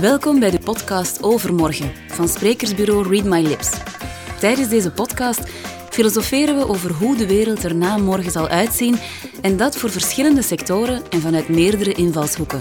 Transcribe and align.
Welkom 0.00 0.40
bij 0.40 0.50
de 0.50 0.58
podcast 0.64 1.22
Overmorgen 1.22 1.92
van 2.08 2.28
sprekersbureau 2.28 3.08
Read 3.08 3.24
My 3.24 3.40
Lips. 3.48 3.70
Tijdens 4.40 4.68
deze 4.68 4.90
podcast 4.90 5.40
filosoferen 5.90 6.56
we 6.56 6.68
over 6.68 6.92
hoe 6.92 7.16
de 7.16 7.26
wereld 7.26 7.64
er 7.64 7.74
na 7.74 7.96
morgen 7.96 8.30
zal 8.30 8.48
uitzien 8.48 8.96
en 9.40 9.56
dat 9.56 9.76
voor 9.76 9.90
verschillende 9.90 10.42
sectoren 10.42 11.02
en 11.10 11.20
vanuit 11.20 11.48
meerdere 11.48 11.92
invalshoeken. 11.92 12.60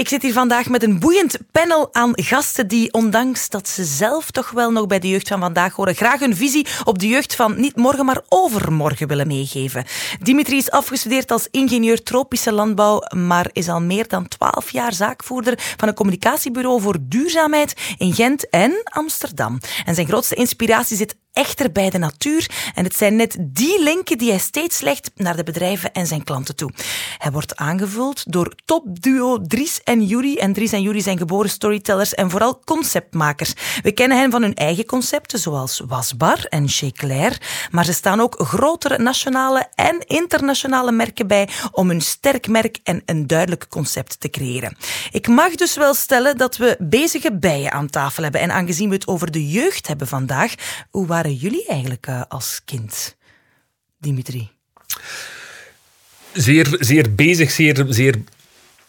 Ik 0.00 0.08
zit 0.08 0.22
hier 0.22 0.32
vandaag 0.32 0.68
met 0.68 0.82
een 0.82 0.98
boeiend 0.98 1.38
panel 1.52 1.94
aan 1.94 2.12
gasten 2.14 2.68
die, 2.68 2.92
ondanks 2.92 3.48
dat 3.48 3.68
ze 3.68 3.84
zelf 3.84 4.30
toch 4.30 4.50
wel 4.50 4.70
nog 4.70 4.86
bij 4.86 4.98
de 4.98 5.08
jeugd 5.08 5.28
van 5.28 5.40
vandaag 5.40 5.74
horen, 5.74 5.94
graag 5.94 6.20
hun 6.20 6.36
visie 6.36 6.66
op 6.84 6.98
de 6.98 7.08
jeugd 7.08 7.34
van 7.34 7.60
niet 7.60 7.76
morgen, 7.76 8.04
maar 8.04 8.20
overmorgen 8.28 9.08
willen 9.08 9.26
meegeven. 9.26 9.84
Dimitri 10.20 10.56
is 10.56 10.70
afgestudeerd 10.70 11.30
als 11.30 11.48
ingenieur 11.50 12.02
tropische 12.02 12.52
landbouw, 12.52 13.02
maar 13.16 13.50
is 13.52 13.68
al 13.68 13.80
meer 13.80 14.08
dan 14.08 14.28
twaalf 14.28 14.70
jaar 14.70 14.92
zaakvoerder 14.92 15.54
van 15.76 15.88
een 15.88 15.94
communicatiebureau 15.94 16.80
voor 16.80 16.96
duurzaamheid 17.00 17.94
in 17.98 18.14
Gent 18.14 18.48
en 18.48 18.80
Amsterdam. 18.84 19.58
En 19.84 19.94
zijn 19.94 20.06
grootste 20.06 20.34
inspiratie 20.34 20.96
zit 20.96 21.16
echter 21.40 21.72
bij 21.72 21.90
de 21.90 21.98
natuur. 21.98 22.50
En 22.74 22.84
het 22.84 22.96
zijn 22.96 23.16
net 23.16 23.36
die 23.40 23.82
linken 23.82 24.18
die 24.18 24.30
hij 24.30 24.38
steeds 24.38 24.80
legt 24.80 25.10
naar 25.14 25.36
de 25.36 25.42
bedrijven 25.42 25.92
en 25.92 26.06
zijn 26.06 26.24
klanten 26.24 26.56
toe. 26.56 26.70
Hij 27.18 27.30
wordt 27.30 27.56
aangevuld 27.56 28.32
door 28.32 28.54
topduo 28.64 29.38
Dries 29.46 29.82
en 29.82 30.04
Yuri. 30.04 30.36
En 30.36 30.52
Dries 30.52 30.72
en 30.72 30.82
Yuri 30.82 31.00
zijn 31.00 31.18
geboren 31.18 31.50
storytellers 31.50 32.14
en 32.14 32.30
vooral 32.30 32.60
conceptmakers. 32.64 33.52
We 33.82 33.92
kennen 33.92 34.18
hen 34.18 34.30
van 34.30 34.42
hun 34.42 34.54
eigen 34.54 34.86
concepten, 34.86 35.38
zoals 35.38 35.82
Wasbar 35.86 36.44
en 36.44 36.68
Chez 36.68 36.92
Claire. 36.92 37.36
Maar 37.70 37.84
ze 37.84 37.92
staan 37.92 38.20
ook 38.20 38.34
grotere 38.38 38.98
nationale 38.98 39.68
en 39.74 40.06
internationale 40.06 40.92
merken 40.92 41.26
bij 41.26 41.48
om 41.72 41.90
een 41.90 42.00
sterk 42.00 42.48
merk 42.48 42.78
en 42.82 43.02
een 43.04 43.26
duidelijk 43.26 43.68
concept 43.68 44.20
te 44.20 44.30
creëren. 44.30 44.76
Ik 45.10 45.28
mag 45.28 45.54
dus 45.54 45.76
wel 45.76 45.94
stellen 45.94 46.36
dat 46.36 46.56
we 46.56 46.76
bezige 46.78 47.38
bijen 47.38 47.72
aan 47.72 47.90
tafel 47.90 48.22
hebben. 48.22 48.40
En 48.40 48.50
aangezien 48.50 48.88
we 48.88 48.94
het 48.94 49.06
over 49.06 49.30
de 49.30 49.48
jeugd 49.48 49.86
hebben 49.86 50.06
vandaag, 50.06 50.54
hoe 50.90 51.06
waren 51.06 51.28
jullie 51.34 51.66
eigenlijk 51.66 52.06
uh, 52.06 52.22
als 52.28 52.60
kind, 52.64 53.16
Dimitri? 53.98 54.50
Zeer, 56.32 56.76
zeer 56.78 57.14
bezig, 57.14 57.50
zeer, 57.50 57.84
zeer 57.88 58.22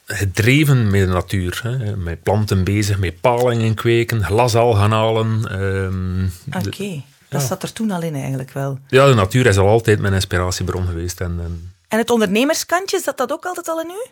gedreven 0.05 0.89
met 0.89 1.07
de 1.07 1.13
natuur. 1.13 1.59
Hè. 1.63 1.95
Met 1.95 2.23
planten 2.23 2.63
bezig, 2.63 2.99
met 2.99 3.21
palingen 3.21 3.73
kweken, 3.73 4.23
glasal 4.23 4.73
gaan 4.73 4.91
halen. 4.91 5.61
Um, 5.61 6.31
Oké, 6.47 6.67
okay. 6.67 7.05
dat 7.29 7.41
zat 7.41 7.63
er 7.63 7.73
toen 7.73 7.91
al 7.91 8.01
in 8.01 8.15
eigenlijk 8.15 8.51
wel. 8.51 8.79
Ja, 8.87 9.07
de 9.07 9.13
natuur 9.13 9.45
is 9.45 9.57
al 9.57 9.67
altijd 9.67 9.99
mijn 9.99 10.13
inspiratiebron 10.13 10.87
geweest. 10.87 11.21
En, 11.21 11.39
en... 11.43 11.73
en 11.87 11.97
het 11.97 12.09
ondernemerskantje, 12.09 12.99
zat 12.99 13.17
dat 13.17 13.31
ook 13.31 13.45
altijd 13.45 13.67
al 13.67 13.81
in 13.81 13.89
u? 13.89 14.09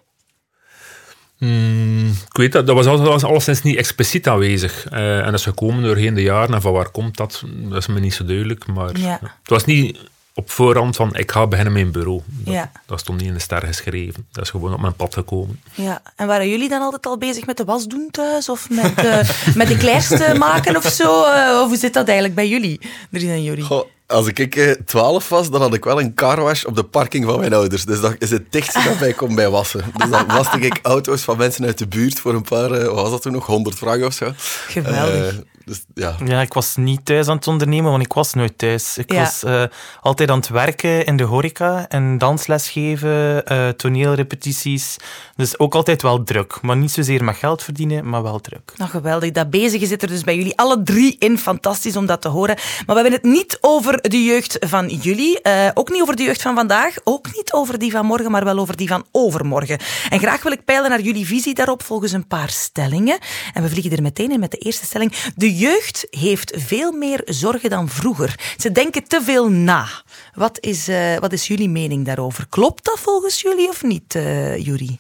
Mm, 1.40 2.08
ik 2.10 2.38
weet 2.38 2.52
dat, 2.52 2.68
dat 2.68 2.86
was, 2.86 3.00
was 3.00 3.24
alleszins 3.24 3.62
niet 3.62 3.78
expliciet 3.78 4.28
aanwezig. 4.28 4.92
Uh, 4.92 5.18
en 5.18 5.26
dat 5.26 5.34
is 5.34 5.44
gekomen 5.44 5.84
doorheen 5.84 6.14
de 6.14 6.22
jaren. 6.22 6.54
En 6.54 6.62
van 6.62 6.74
waar 6.74 6.90
komt 6.90 7.18
dat? 7.18 7.44
Dat 7.48 7.78
is 7.78 7.88
me 7.88 8.00
niet 8.00 8.14
zo 8.14 8.26
duidelijk. 8.26 8.68
Maar 8.68 9.00
ja. 9.00 9.20
het 9.22 9.50
was 9.50 9.66
niet 9.66 9.98
op 10.34 10.50
voorhand 10.50 10.96
van 10.96 11.16
ik 11.16 11.32
ga 11.32 11.48
beginnen 11.48 11.74
met 11.74 11.82
een 11.82 11.92
bureau. 11.92 12.22
Dat, 12.28 12.54
ja. 12.54 12.72
dat 12.86 13.00
stond 13.00 13.20
niet 13.20 13.28
in 13.28 13.34
de 13.34 13.40
ster 13.40 13.62
geschreven. 13.62 14.28
Dat 14.32 14.44
is 14.44 14.50
gewoon 14.50 14.74
op 14.74 14.80
mijn 14.82 14.96
pad 14.96 15.14
gekomen. 15.14 15.62
Ja, 15.74 16.02
en 16.16 16.28
waren 16.28 16.50
jullie 16.50 16.70
dan 16.70 16.82
altijd 16.82 17.06
al 17.06 17.18
bezig 17.18 17.46
met 17.46 17.58
de 17.58 17.64
was 17.64 17.88
doen 17.88 18.08
thuis? 18.12 18.50
Of 18.50 18.70
met, 18.70 19.04
uh, 19.04 19.30
met 19.60 19.68
de 19.68 19.78
kleerst 19.78 20.34
maken 20.38 20.76
of 20.76 20.88
zo? 20.88 21.26
Uh, 21.26 21.60
of 21.62 21.68
hoe 21.68 21.78
zit 21.78 21.94
dat 21.94 22.06
eigenlijk 22.06 22.36
bij 22.36 22.48
jullie, 22.48 22.80
Drie 23.10 23.30
en 23.30 23.44
jullie? 23.44 23.68
Als 24.10 24.28
ik 24.28 24.78
12 24.86 25.30
was, 25.30 25.50
dan 25.50 25.62
had 25.62 25.74
ik 25.74 25.84
wel 25.84 26.00
een 26.00 26.14
carwash 26.14 26.64
op 26.64 26.76
de 26.76 26.84
parking 26.84 27.26
van 27.26 27.40
mijn 27.40 27.54
ouders. 27.54 27.86
Dus 27.86 28.02
dat 28.02 28.16
is 28.20 28.30
het 28.30 28.52
dichtste 28.52 28.84
dat 28.84 29.00
bij 29.00 29.14
kon 29.14 29.36
bij 29.36 29.50
wassen. 29.50 29.84
Dus 29.96 30.10
dan 30.10 30.28
waste 30.28 30.60
ik 30.60 30.80
auto's 30.82 31.22
van 31.22 31.38
mensen 31.38 31.66
uit 31.66 31.78
de 31.78 31.88
buurt 31.88 32.20
voor 32.20 32.34
een 32.34 32.42
paar, 32.42 32.70
wat 32.70 32.94
was 32.94 33.10
dat 33.10 33.22
toen 33.22 33.32
nog, 33.32 33.46
100 33.46 33.76
frank 33.76 34.04
of 34.04 34.14
zo. 34.14 34.32
Geweldig. 34.68 35.34
Uh, 35.34 35.40
dus, 35.70 35.86
ja. 35.94 36.16
ja, 36.26 36.42
ik 36.42 36.54
was 36.54 36.76
niet 36.76 37.06
thuis 37.06 37.28
aan 37.28 37.36
het 37.36 37.48
ondernemen, 37.48 37.92
want 37.92 38.04
ik 38.04 38.14
was 38.14 38.34
nooit 38.34 38.58
thuis. 38.58 38.98
Ik 38.98 39.12
ja. 39.12 39.20
was 39.20 39.44
uh, 39.44 39.64
altijd 40.02 40.30
aan 40.30 40.38
het 40.38 40.48
werken 40.48 41.06
in 41.06 41.18
de 41.18 41.24
horeca 41.24 41.88
en 41.88 42.18
dansles 42.18 42.70
geven, 42.70 43.44
uh, 43.52 43.70
toneelrepetities. 43.70 44.96
Dus 45.36 45.60
ook 45.60 45.76
altijd 45.76 46.02
wel 46.02 46.24
druk. 46.24 46.62
Maar 46.62 46.78
niet 46.78 46.92
zozeer 46.92 47.24
met 47.24 47.36
geld 47.36 47.64
verdienen, 47.64 48.10
maar 48.10 48.24
wel 48.24 48.40
druk. 48.40 48.74
Nou, 48.76 48.90
geweldig. 48.90 49.32
Dat 49.32 49.50
bezige 49.50 49.86
zit 49.86 50.02
er 50.02 50.08
dus 50.08 50.24
bij 50.24 50.36
jullie 50.36 50.58
alle 50.58 50.84
drie 50.84 51.16
in. 51.20 51.38
Fantastisch 51.38 51.96
om 51.96 52.06
dat 52.06 52.22
te 52.22 52.28
horen. 52.28 52.56
Maar 52.56 52.96
we 52.96 53.02
hebben 53.02 53.12
het 53.12 53.24
niet 53.24 53.58
over 53.62 54.02
de 54.10 54.24
jeugd 54.24 54.58
van 54.60 54.88
jullie. 54.88 55.40
Uh, 55.44 55.70
ook 55.74 55.90
niet 55.90 56.02
over 56.02 56.16
de 56.16 56.24
jeugd 56.24 56.42
van 56.42 56.56
vandaag. 56.56 56.96
Ook 57.04 57.36
niet 57.36 57.54
over 57.54 57.80
die 57.80 57.92
van 57.92 58.06
morgen, 58.06 58.32
maar 58.32 58.44
wel 58.44 58.60
over 58.60 58.78
die 58.78 58.88
van 58.88 59.06
overmorgen. 59.12 59.80
En 60.10 60.20
graag 60.20 60.44
wil 60.44 60.52
ik 60.52 60.66
peilen 60.66 60.90
naar 60.90 61.02
jullie 61.02 61.26
visie 61.26 61.54
daarop 61.54 61.84
volgens 61.84 62.12
een 62.12 62.28
paar 62.28 62.50
stellingen. 62.50 63.18
En 63.54 63.64
we 63.64 63.70
vliegen 63.70 63.92
er 63.92 64.02
meteen 64.02 64.32
in 64.32 64.40
met 64.40 64.52
de 64.52 64.58
eerste 64.58 64.86
stelling. 64.86 65.14
De 65.36 65.58
jeugd 65.60 66.08
heeft 66.10 66.54
veel 66.58 66.92
meer 66.92 67.22
zorgen 67.26 67.70
dan 67.70 67.90
vroeger. 67.90 68.54
Ze 68.58 68.72
denken 68.72 69.04
te 69.04 69.22
veel 69.22 69.50
na. 69.50 69.88
Wat 70.34 70.58
is, 70.60 70.90
uh, 70.90 71.18
wat 71.18 71.34
is 71.34 71.48
jullie 71.48 71.70
mening 71.70 72.06
daarover? 72.06 72.48
Klopt 72.50 72.86
dat 72.86 73.00
volgens 73.00 73.42
jullie 73.42 73.70
of 73.70 73.84
niet, 73.84 74.16
uh, 74.16 74.58
Jury? 74.58 74.98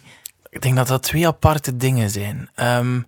Ik 0.49 0.61
denk 0.61 0.75
dat 0.75 0.87
dat 0.87 1.03
twee 1.03 1.27
aparte 1.27 1.77
dingen 1.77 2.09
zijn. 2.09 2.49
Um, 2.55 3.05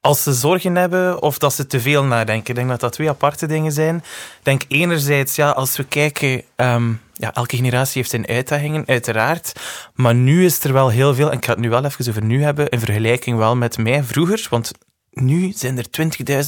als 0.00 0.22
ze 0.22 0.32
zorgen 0.32 0.74
hebben 0.74 1.22
of 1.22 1.38
dat 1.38 1.54
ze 1.54 1.66
te 1.66 1.80
veel 1.80 2.04
nadenken. 2.04 2.48
Ik 2.48 2.54
denk 2.54 2.68
dat 2.68 2.80
dat 2.80 2.92
twee 2.92 3.08
aparte 3.08 3.46
dingen 3.46 3.72
zijn. 3.72 3.96
Ik 3.96 4.04
denk 4.42 4.62
enerzijds, 4.68 5.36
ja, 5.36 5.50
als 5.50 5.76
we 5.76 5.84
kijken, 5.84 6.42
um, 6.56 7.00
ja, 7.14 7.34
elke 7.34 7.56
generatie 7.56 7.96
heeft 7.96 8.10
zijn 8.10 8.26
uitdagingen, 8.26 8.86
uiteraard. 8.86 9.52
Maar 9.94 10.14
nu 10.14 10.44
is 10.44 10.64
er 10.64 10.72
wel 10.72 10.88
heel 10.88 11.14
veel, 11.14 11.30
en 11.30 11.36
ik 11.36 11.44
ga 11.44 11.50
het 11.50 11.60
nu 11.60 11.70
wel 11.70 11.84
even 11.84 12.08
over 12.08 12.24
nu 12.24 12.42
hebben, 12.42 12.68
in 12.68 12.80
vergelijking 12.80 13.36
wel 13.38 13.56
met 13.56 13.78
mij 13.78 14.02
vroeger. 14.04 14.46
Want 14.50 14.72
nu 15.10 15.52
zijn 15.52 15.78
er 15.78 15.86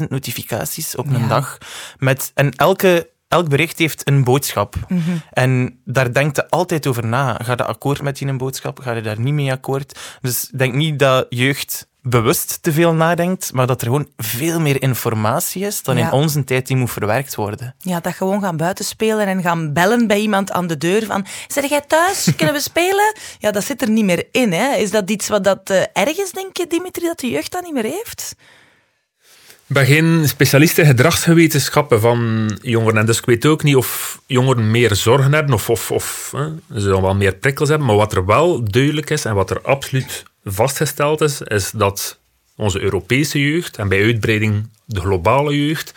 20.000 0.00 0.08
notificaties 0.08 0.96
op 0.96 1.06
een 1.06 1.20
ja. 1.20 1.28
dag. 1.28 1.58
Met, 1.98 2.30
en 2.34 2.50
elke, 2.50 3.10
elk 3.28 3.48
bericht 3.48 3.78
heeft 3.78 4.08
een 4.08 4.24
boodschap. 4.24 4.74
Mm 4.88 5.02
-hmm. 5.04 5.22
En 5.30 5.80
daar 5.84 6.12
denkt 6.12 6.36
je 6.36 6.50
altijd 6.50 6.86
over 6.86 7.06
na. 7.06 7.38
Ga 7.42 7.52
je 7.52 7.64
akkoord 7.64 8.02
met 8.02 8.18
die 8.18 8.28
een 8.28 8.38
boodschap? 8.38 8.78
Ga 8.78 8.92
je 8.92 9.02
daar 9.02 9.20
niet 9.20 9.34
mee 9.34 9.52
akkoord? 9.52 9.98
Dus 10.20 10.50
denk 10.54 10.74
niet 10.74 10.98
dat 10.98 11.26
jeugd 11.28 11.90
bewust 12.02 12.62
te 12.62 12.72
veel 12.72 12.94
nadenkt, 12.94 13.52
maar 13.52 13.66
dat 13.66 13.80
er 13.80 13.86
gewoon 13.86 14.08
veel 14.16 14.60
meer 14.60 14.82
informatie 14.82 15.66
is 15.66 15.82
dan 15.82 15.96
ja. 15.96 16.06
in 16.06 16.12
onze 16.12 16.44
tijd 16.44 16.66
die 16.66 16.76
moet 16.76 16.90
verwerkt 16.90 17.34
worden. 17.34 17.74
Ja, 17.78 18.00
dat 18.00 18.14
gewoon 18.14 18.40
gaan 18.40 18.56
buitenspelen 18.56 19.26
en 19.26 19.42
gaan 19.42 19.72
bellen 19.72 20.06
bij 20.06 20.20
iemand 20.20 20.52
aan 20.52 20.66
de 20.66 20.78
deur 20.78 21.06
van 21.06 21.26
zeg 21.46 21.68
jij 21.68 21.80
thuis, 21.80 22.28
kunnen 22.36 22.54
we 22.54 22.60
spelen? 22.72 23.16
Ja, 23.38 23.50
dat 23.50 23.64
zit 23.64 23.82
er 23.82 23.90
niet 23.90 24.04
meer 24.04 24.26
in. 24.30 24.52
Hè? 24.52 24.74
Is 24.76 24.90
dat 24.90 25.10
iets 25.10 25.28
wat 25.28 25.44
dat 25.44 25.70
uh, 25.70 25.82
erg 25.92 26.18
is, 26.18 26.30
denk 26.30 26.56
je, 26.56 26.66
Dimitri, 26.66 27.06
dat 27.06 27.20
de 27.20 27.30
jeugd 27.30 27.52
dat 27.52 27.64
niet 27.64 27.74
meer 27.74 27.92
heeft? 27.92 28.34
Ik 29.66 29.78
ben 29.78 29.86
geen 29.86 30.28
specialist 30.28 30.78
in 30.78 30.86
gedragswetenschappen 30.86 32.00
van 32.00 32.50
jongeren. 32.62 32.98
En 32.98 33.06
dus 33.06 33.18
ik 33.18 33.24
weet 33.24 33.46
ook 33.46 33.62
niet 33.62 33.76
of 33.76 34.20
jongeren 34.26 34.70
meer 34.70 34.94
zorgen 34.94 35.32
hebben 35.32 35.54
of, 35.54 35.70
of, 35.70 35.90
of 35.90 36.32
hè, 36.36 36.80
ze 36.80 36.88
dan 36.88 37.02
wel 37.02 37.14
meer 37.14 37.34
prikkels 37.34 37.68
hebben. 37.68 37.86
Maar 37.86 37.96
wat 37.96 38.12
er 38.12 38.26
wel 38.26 38.64
duidelijk 38.64 39.10
is 39.10 39.24
en 39.24 39.34
wat 39.34 39.50
er 39.50 39.60
absoluut 39.60 40.24
vastgesteld 40.44 41.20
is, 41.20 41.40
is 41.40 41.70
dat 41.70 42.18
onze 42.56 42.80
Europese 42.80 43.40
jeugd 43.40 43.76
en 43.76 43.88
bij 43.88 44.02
uitbreiding 44.02 44.68
de 44.84 45.00
globale 45.00 45.66
jeugd 45.66 45.94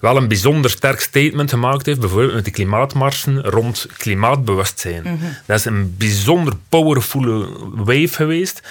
wel 0.00 0.16
een 0.16 0.28
bijzonder 0.28 0.70
sterk 0.70 1.00
statement 1.00 1.50
gemaakt 1.50 1.86
heeft, 1.86 2.00
bijvoorbeeld 2.00 2.34
met 2.34 2.44
de 2.44 2.50
klimaatmarsen 2.50 3.42
rond 3.42 3.86
klimaatbewustzijn. 3.96 5.02
Mm 5.04 5.18
-hmm. 5.18 5.36
Dat 5.46 5.58
is 5.58 5.64
een 5.64 5.94
bijzonder 5.98 6.54
powervolle 6.68 7.48
wave 7.70 8.08
geweest. 8.08 8.58
En 8.58 8.68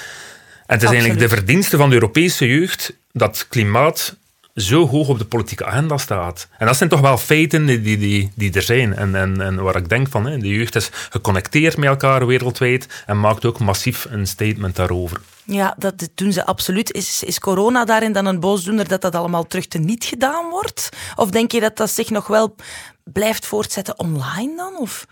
het 0.78 0.82
is 0.82 0.88
Absoluut. 0.88 0.92
eigenlijk 0.92 1.20
de 1.20 1.36
verdienste 1.36 1.78
van 1.78 1.90
de 1.90 1.96
Europese 1.96 2.48
jeugd 2.48 2.94
dat 3.12 3.46
klimaat 3.50 4.16
zo 4.56 4.88
hoog 4.88 5.08
op 5.08 5.18
de 5.18 5.26
politieke 5.26 5.66
agenda 5.66 5.98
staat. 5.98 6.48
En 6.58 6.66
dat 6.66 6.78
zijn 6.78 6.90
toch 6.90 7.00
wel 7.00 7.18
feiten 7.18 7.66
die, 7.66 7.82
die, 7.82 8.32
die 8.36 8.54
er 8.54 8.62
zijn. 8.62 8.96
En, 8.96 9.16
en, 9.16 9.42
en 9.42 9.64
waar 9.64 9.76
ik 9.76 9.90
denk 9.90 10.10
van, 10.10 10.26
hè, 10.26 10.38
de 10.38 10.48
jeugd 10.48 10.76
is 10.76 10.90
geconnecteerd 11.10 11.78
met 11.78 11.90
elkaar 11.90 12.28
wereldwijd 12.28 13.04
en 13.06 13.20
maakt 13.20 13.46
ook 13.46 13.60
massief 13.60 14.08
een 14.10 14.28
statement 14.28 14.76
daarover. 14.76 15.22
Ja, 15.44 15.76
dat 15.78 16.10
doen 16.16 16.34
ze 16.34 16.46
absoluut. 16.46 16.94
Is, 16.94 17.24
is 17.24 17.40
corona 17.40 17.86
daarin 17.86 18.12
dan 18.12 18.26
een 18.26 18.40
boosdoener 18.40 18.88
dat 18.88 19.02
dat 19.02 19.16
allemaal 19.16 19.48
terug 19.48 19.68
te 19.68 19.78
niet 19.78 20.04
gedaan 20.04 20.50
wordt? 20.50 20.90
Of 21.16 21.30
denk 21.30 21.52
je 21.52 21.60
dat 21.60 21.78
dat 21.78 21.90
zich 21.90 22.10
nog 22.10 22.28
wel 22.28 22.56
blijft 23.04 23.46
voortzetten 23.46 24.00
online 24.00 24.56
dan? 24.56 24.78
Of? 24.78 25.06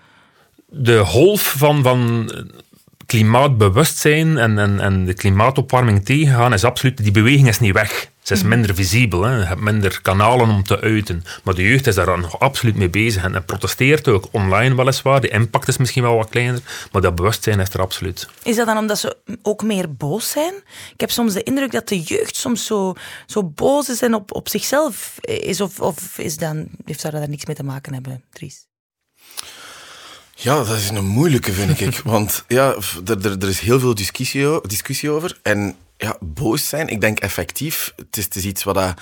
De 0.65 1.05
golf 1.05 1.41
van, 1.57 1.83
van 1.83 2.31
klimaatbewustzijn 3.05 4.37
en, 4.37 4.59
en, 4.59 4.79
en 4.79 5.05
de 5.05 5.13
klimaatopwarming 5.13 6.05
tegengaan 6.05 6.53
is 6.53 6.63
absoluut, 6.63 7.03
die 7.03 7.11
beweging 7.11 7.47
is 7.47 7.59
niet 7.59 7.73
weg. 7.73 8.09
Ze 8.29 8.35
is 8.35 8.43
minder 8.43 8.75
visibel, 8.75 9.21
hè. 9.21 9.37
je 9.37 9.45
hebt 9.45 9.61
minder 9.61 10.01
kanalen 10.01 10.49
om 10.49 10.63
te 10.63 10.79
uiten. 10.79 11.23
Maar 11.43 11.53
de 11.53 11.63
jeugd 11.63 11.87
is 11.87 11.95
daar 11.95 12.19
nog 12.19 12.39
absoluut 12.39 12.75
mee 12.75 12.89
bezig 12.89 13.23
en 13.23 13.45
protesteert 13.45 14.07
ook 14.07 14.27
online 14.31 14.75
weliswaar. 14.75 15.21
De 15.21 15.29
impact 15.29 15.67
is 15.67 15.77
misschien 15.77 16.03
wel 16.03 16.15
wat 16.15 16.29
kleiner, 16.29 16.61
maar 16.91 17.01
dat 17.01 17.15
bewustzijn 17.15 17.59
is 17.59 17.69
er 17.69 17.81
absoluut. 17.81 18.29
Is 18.43 18.55
dat 18.55 18.65
dan 18.65 18.77
omdat 18.77 18.99
ze 18.99 19.17
ook 19.41 19.63
meer 19.63 19.95
boos 19.95 20.29
zijn? 20.29 20.53
Ik 20.93 20.99
heb 20.99 21.11
soms 21.11 21.33
de 21.33 21.43
indruk 21.43 21.71
dat 21.71 21.87
de 21.87 21.99
jeugd 21.99 22.35
soms 22.35 22.65
zo, 22.65 22.93
zo 23.25 23.43
boos 23.43 23.89
is 23.89 24.01
en 24.01 24.13
op, 24.13 24.35
op 24.35 24.49
zichzelf 24.49 25.17
is. 25.21 25.61
Of, 25.61 25.79
of 25.79 26.17
is 26.17 26.37
dan, 26.37 26.67
heeft 26.85 27.01
dat 27.01 27.11
daar 27.11 27.29
niks 27.29 27.45
mee 27.45 27.55
te 27.55 27.63
maken 27.63 27.93
hebben, 27.93 28.23
Dries? 28.29 28.68
Ja, 30.41 30.55
dat 30.55 30.77
is 30.77 30.89
een 30.89 31.05
moeilijke, 31.05 31.51
vind 31.53 31.79
ik. 31.81 31.99
Want 32.15 32.43
ja, 32.47 32.75
er, 33.07 33.25
er, 33.25 33.37
er 33.39 33.49
is 33.49 33.59
heel 33.59 33.79
veel 33.79 33.95
discussie, 33.95 34.67
discussie 34.67 35.09
over. 35.09 35.39
En 35.43 35.75
ja, 35.97 36.17
boos 36.19 36.67
zijn, 36.69 36.87
ik 36.87 37.01
denk 37.01 37.19
effectief, 37.19 37.93
het 37.95 38.17
is, 38.17 38.23
het 38.23 38.35
is 38.35 38.43
iets 38.43 38.63
wat 38.63 38.75
dat... 38.75 38.93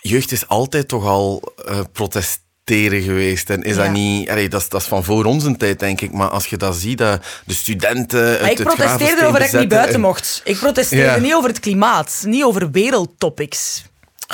Jeugd 0.00 0.32
is 0.32 0.48
altijd 0.48 0.88
toch 0.88 1.04
al 1.04 1.54
uh, 1.68 1.78
protesteren 1.92 3.02
geweest. 3.02 3.50
En 3.50 3.62
is 3.62 3.76
Ja. 3.76 3.82
dat 3.82 3.92
niet... 3.92 4.30
Allee, 4.30 4.48
dat, 4.48 4.60
is, 4.60 4.68
dat 4.68 4.80
is 4.80 4.86
van 4.86 5.04
voor 5.04 5.24
onze 5.24 5.56
tijd, 5.56 5.78
denk 5.78 6.00
ik. 6.00 6.12
Maar 6.12 6.28
als 6.28 6.46
je 6.46 6.56
dat 6.56 6.76
ziet, 6.76 6.98
dat 6.98 7.24
de 7.46 7.54
studenten 7.54 8.40
Maar 8.40 8.50
ik 8.50 8.62
protesteerde 8.62 9.26
over 9.26 9.40
dat 9.40 9.52
ik 9.52 9.58
niet 9.60 9.68
buiten 9.68 9.94
en- 9.94 10.00
mocht. 10.00 10.40
Ik 10.44 10.56
protesteerde 10.58 11.04
Ja. 11.06 11.16
niet 11.18 11.34
over 11.34 11.48
het 11.48 11.60
klimaat, 11.60 12.22
niet 12.26 12.44
over 12.44 12.70
wereldtopics. 12.70 13.84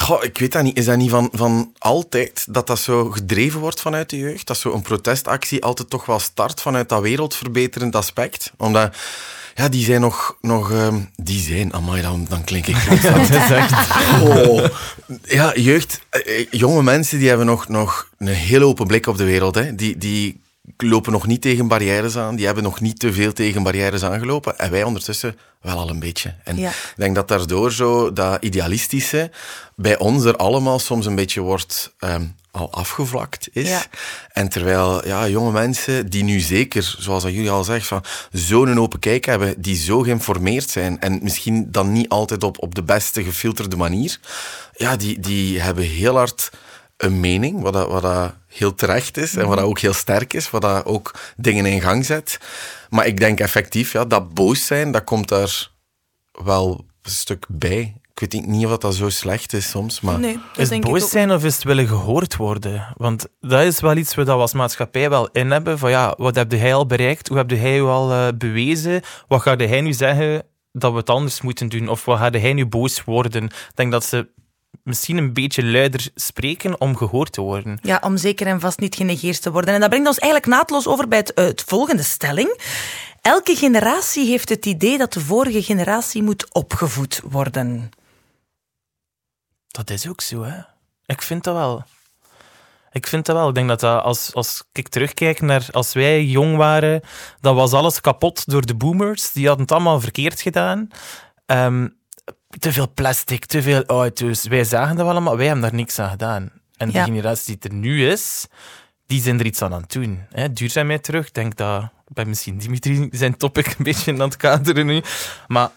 Goh, 0.00 0.24
ik 0.24 0.38
weet 0.38 0.52
dat 0.52 0.62
niet. 0.62 0.78
Is 0.78 0.84
dat 0.84 0.96
niet 0.96 1.10
van, 1.10 1.28
van 1.32 1.72
altijd 1.78 2.46
dat 2.48 2.66
dat 2.66 2.78
zo 2.78 3.10
gedreven 3.10 3.60
wordt 3.60 3.80
vanuit 3.80 4.10
de 4.10 4.18
jeugd? 4.18 4.46
Dat 4.46 4.56
zo'n 4.56 4.82
protestactie 4.82 5.64
altijd 5.64 5.90
toch 5.90 6.06
wel 6.06 6.18
start 6.18 6.60
vanuit 6.60 6.88
dat 6.88 7.02
wereldverbeterend 7.02 7.96
aspect? 7.96 8.52
Omdat, 8.56 8.96
ja, 9.54 9.68
die 9.68 9.84
zijn 9.84 10.00
nog... 10.00 10.36
nog 10.40 10.72
ehm, 10.72 11.00
die 11.16 11.40
zijn, 11.40 11.74
amai, 11.74 12.02
dan, 12.02 12.26
dan 12.28 12.44
klink 12.44 12.66
ik 12.66 12.76
Oh. 14.22 14.64
Ja, 15.24 15.52
jeugd, 15.54 16.00
eh, 16.08 16.40
eh, 16.40 16.46
jonge 16.50 16.82
mensen 16.82 17.18
die 17.18 17.28
hebben 17.28 17.46
nog, 17.46 17.68
nog 17.68 18.08
een 18.18 18.26
hele 18.26 18.64
open 18.64 18.86
blik 18.86 19.06
op 19.06 19.16
de 19.16 19.24
wereld. 19.24 19.54
Hè. 19.54 19.74
Die, 19.74 19.98
die 19.98 20.40
lopen 20.76 21.12
nog 21.12 21.26
niet 21.26 21.40
tegen 21.42 21.68
barrières 21.68 22.16
aan. 22.16 22.36
Die 22.36 22.46
hebben 22.46 22.64
nog 22.64 22.80
niet 22.80 22.98
te 22.98 23.12
veel 23.12 23.32
tegen 23.32 23.62
barrières 23.62 24.04
aangelopen. 24.04 24.58
En 24.58 24.70
wij 24.70 24.82
ondertussen 24.82 25.38
wel 25.60 25.76
al 25.78 25.90
een 25.90 25.98
beetje. 26.00 26.34
En 26.44 26.56
Ja. 26.56 26.68
ik 26.68 26.94
denk 26.96 27.14
dat 27.14 27.28
daardoor 27.28 27.72
zo 27.72 28.12
dat 28.12 28.42
idealistische 28.42 29.30
bij 29.76 29.98
ons 29.98 30.24
er 30.24 30.36
allemaal 30.36 30.78
soms 30.78 31.06
een 31.06 31.14
beetje 31.14 31.40
wordt 31.40 31.94
ehm, 31.98 32.24
al 32.50 32.72
afgevlakt 32.72 33.48
is. 33.52 33.68
Ja. 33.68 33.82
En 34.32 34.48
terwijl 34.48 35.06
ja, 35.06 35.28
jonge 35.28 35.52
mensen 35.52 36.10
die 36.10 36.24
nu 36.24 36.40
zeker, 36.40 36.94
zoals 36.98 37.22
dat 37.22 37.32
jullie 37.32 37.50
al 37.50 37.64
zeggen, 37.64 37.86
van 37.86 38.04
zo'n 38.32 38.80
open 38.80 38.98
kijk 38.98 39.24
hebben, 39.24 39.54
die 39.60 39.76
zo 39.76 40.00
geïnformeerd 40.00 40.70
zijn 40.70 41.00
en 41.00 41.18
misschien 41.22 41.66
dan 41.70 41.92
niet 41.92 42.08
altijd 42.08 42.42
op, 42.42 42.62
op 42.62 42.74
de 42.74 42.82
beste 42.82 43.24
gefilterde 43.24 43.76
manier, 43.76 44.18
ja, 44.76 44.96
die, 44.96 45.20
die 45.20 45.60
hebben 45.60 45.84
heel 45.84 46.16
hard 46.16 46.50
een 47.00 47.20
mening, 47.20 47.60
wat, 47.60 47.72
dat, 47.72 47.88
wat 47.88 48.02
dat 48.02 48.34
heel 48.46 48.74
terecht 48.74 49.16
is 49.16 49.36
en 49.36 49.46
wat 49.46 49.56
dat 49.56 49.66
ook 49.66 49.78
heel 49.78 49.92
sterk 49.92 50.32
is, 50.32 50.50
wat 50.50 50.62
dat 50.62 50.84
ook 50.84 51.14
dingen 51.36 51.66
in 51.66 51.80
gang 51.80 52.04
zet. 52.04 52.40
Maar 52.90 53.06
ik 53.06 53.18
denk 53.18 53.40
effectief, 53.40 53.92
ja, 53.92 54.04
dat 54.04 54.34
boos 54.34 54.66
zijn, 54.66 54.90
dat 54.90 55.04
komt 55.04 55.28
daar 55.28 55.70
wel 56.32 56.84
een 57.02 57.10
stuk 57.10 57.46
bij. 57.48 57.94
Ik 58.14 58.32
weet 58.32 58.46
niet 58.46 58.66
of 58.66 58.78
dat 58.78 58.94
zo 58.94 59.08
slecht 59.08 59.52
is 59.52 59.70
soms, 59.70 60.00
maar... 60.00 60.18
Nee, 60.18 60.32
dat 60.32 60.58
Is 60.58 60.70
het 60.70 60.80
boos 60.80 61.02
ook. 61.02 61.08
zijn 61.08 61.32
of 61.32 61.44
is 61.44 61.54
het 61.54 61.64
willen 61.64 61.86
gehoord 61.86 62.36
worden? 62.36 62.94
Want 62.96 63.26
dat 63.40 63.62
is 63.62 63.80
wel 63.80 63.96
iets 63.96 64.14
waar 64.14 64.24
we 64.24 64.32
als 64.32 64.52
maatschappij 64.52 65.10
wel 65.10 65.28
in 65.32 65.50
hebben. 65.50 65.78
Van 65.78 65.90
ja, 65.90 66.14
wat 66.16 66.34
heb 66.34 66.50
hij 66.50 66.74
al 66.74 66.86
bereikt? 66.86 67.28
Hoe 67.28 67.36
heb 67.36 67.50
hij 67.50 67.80
al 67.82 68.12
eh, 68.12 68.28
bewezen? 68.38 69.02
Wat 69.28 69.42
gaat 69.42 69.60
hij 69.60 69.80
nu 69.80 69.92
zeggen 69.92 70.42
dat 70.72 70.92
we 70.92 70.98
het 70.98 71.10
anders 71.10 71.40
moeten 71.40 71.68
doen? 71.68 71.88
Of 71.88 72.04
wat 72.04 72.18
gaat 72.18 72.34
hij 72.34 72.52
nu 72.52 72.66
boos 72.66 73.04
worden? 73.04 73.44
Ik 73.44 73.70
denk 73.74 73.92
dat 73.92 74.04
ze 74.04 74.28
misschien 74.82 75.16
een 75.16 75.32
beetje 75.32 75.64
luider 75.64 76.08
spreken 76.14 76.80
om 76.80 76.96
gehoord 76.96 77.32
te 77.32 77.40
worden. 77.40 77.78
Ja, 77.82 78.00
om 78.04 78.16
zeker 78.16 78.46
en 78.46 78.60
vast 78.60 78.78
niet 78.80 78.94
genegeerd 78.94 79.42
te 79.42 79.52
worden. 79.52 79.74
En 79.74 79.80
dat 79.80 79.88
brengt 79.88 80.08
ons 80.08 80.18
eigenlijk 80.18 80.52
naadloos 80.52 80.86
over 80.86 81.08
bij 81.08 81.18
het, 81.18 81.34
eh, 81.34 81.44
het 81.44 81.62
volgende 81.66 82.02
stelling. 82.02 82.60
Elke 83.20 83.56
generatie 83.56 84.26
heeft 84.26 84.48
het 84.48 84.66
idee 84.66 84.98
dat 84.98 85.12
de 85.12 85.20
vorige 85.20 85.62
generatie 85.62 86.22
moet 86.22 86.54
opgevoed 86.54 87.20
worden. 87.24 87.90
Dat 89.68 89.90
is 89.90 90.08
ook 90.08 90.20
zo, 90.20 90.42
hè? 90.42 90.60
Ik 91.06 91.22
vind 91.22 91.44
dat 91.44 91.54
wel. 91.54 91.84
Ik 92.92 93.06
vind 93.06 93.26
dat 93.26 93.36
wel. 93.36 93.48
Ik 93.48 93.54
denk 93.54 93.68
dat, 93.68 93.80
dat 93.80 94.02
als, 94.02 94.34
als 94.34 94.64
ik 94.72 94.88
terugkijk 94.88 95.40
naar 95.40 95.68
als 95.70 95.92
wij 95.92 96.24
jong 96.24 96.56
waren, 96.56 97.00
dan 97.40 97.54
was 97.54 97.72
alles 97.72 98.00
kapot 98.00 98.42
door 98.46 98.66
de 98.66 98.74
boomers. 98.74 99.32
Die 99.32 99.46
hadden 99.46 99.62
het 99.62 99.74
allemaal 99.74 100.00
verkeerd 100.00 100.40
gedaan. 100.40 100.88
Ehm, 101.46 101.88
te 102.58 102.72
veel 102.72 102.92
plastic, 102.94 103.44
te 103.46 103.62
veel 103.62 103.84
auto's. 103.84 104.46
Wij 104.46 104.64
zagen 104.64 104.96
dat 104.96 105.06
allemaal, 105.08 105.36
wij 105.36 105.46
hebben 105.46 105.62
daar 105.62 105.74
niks 105.74 105.98
aan 105.98 106.10
gedaan. 106.10 106.50
En 106.76 106.90
Ja. 106.90 107.04
de 107.04 107.10
generatie 107.12 107.58
die 107.58 107.70
er 107.70 107.76
nu 107.76 108.08
is, 108.08 108.46
die 109.06 109.22
zijn 109.22 109.38
er 109.38 109.46
iets 109.46 109.62
aan 109.62 109.74
aan 109.74 109.80
het 109.80 109.92
doen. 109.92 110.20
Hè? 110.30 110.52
Duurzaamheid 110.52 111.02
terug. 111.02 111.26
Ik 111.26 111.34
denk 111.34 111.56
dat... 111.56 111.82
Ik 111.82 112.16
ben 112.16 112.28
misschien 112.28 112.58
Dimitri 112.58 113.08
zijn 113.12 113.36
topic 113.36 113.66
een 113.66 113.84
beetje 113.84 114.12
aan 114.12 114.20
het 114.20 114.36
kaderen 114.36 114.86
nu. 114.86 115.02
Maar 115.46 115.70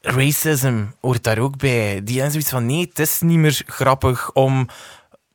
racism 0.00 0.84
hoort 1.00 1.22
daar 1.24 1.38
ook 1.38 1.56
bij. 1.56 2.00
Die 2.04 2.14
hebben 2.14 2.30
zoiets 2.30 2.50
van, 2.50 2.66
nee, 2.66 2.86
het 2.88 2.98
is 2.98 3.20
niet 3.20 3.38
meer 3.38 3.62
grappig 3.66 4.32
om 4.32 4.68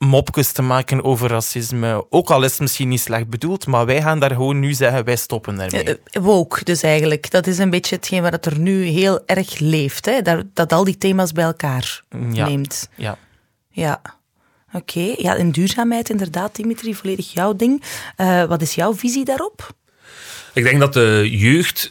mopjes 0.01 0.51
te 0.51 0.61
maken 0.61 1.03
over 1.03 1.29
racisme. 1.29 2.05
Ook 2.09 2.29
al 2.31 2.43
is 2.43 2.51
het 2.51 2.59
misschien 2.59 2.87
niet 2.87 2.99
slecht 3.01 3.27
bedoeld, 3.29 3.67
maar 3.67 3.85
wij 3.85 4.01
gaan 4.01 4.19
daar 4.19 4.31
gewoon 4.31 4.59
nu 4.59 4.73
zeggen, 4.73 5.03
wij 5.05 5.15
stoppen 5.15 5.55
daarmee. 5.55 5.83
Eh, 5.83 5.95
eh, 6.03 6.21
Woke 6.23 6.63
dus 6.63 6.81
eigenlijk. 6.83 7.31
Dat 7.31 7.47
is 7.47 7.57
een 7.57 7.69
beetje 7.69 7.95
hetgeen 7.95 8.21
wat 8.21 8.45
er 8.45 8.59
nu 8.59 8.83
heel 8.83 9.19
erg 9.25 9.59
leeft. 9.59 10.05
Hè? 10.05 10.21
Dat, 10.21 10.45
dat 10.53 10.73
al 10.73 10.83
die 10.83 10.97
thema's 10.97 11.31
bij 11.31 11.43
elkaar 11.43 12.03
Ja. 12.31 12.47
neemt. 12.47 12.89
Ja. 12.95 13.17
Ja. 13.69 14.01
Oké, 14.73 15.13
ja, 15.17 15.35
en 15.35 15.51
duurzaamheid 15.51 16.09
inderdaad, 16.09 16.55
Dimitri, 16.55 16.95
volledig 16.95 17.33
jouw 17.33 17.55
ding. 17.55 17.83
Eh, 18.15 18.43
wat 18.43 18.61
is 18.61 18.75
jouw 18.75 18.93
visie 18.95 19.25
daarop? 19.25 19.75
Ik 20.53 20.63
denk 20.63 20.79
dat 20.79 20.93
de 20.93 21.27
jeugd 21.31 21.89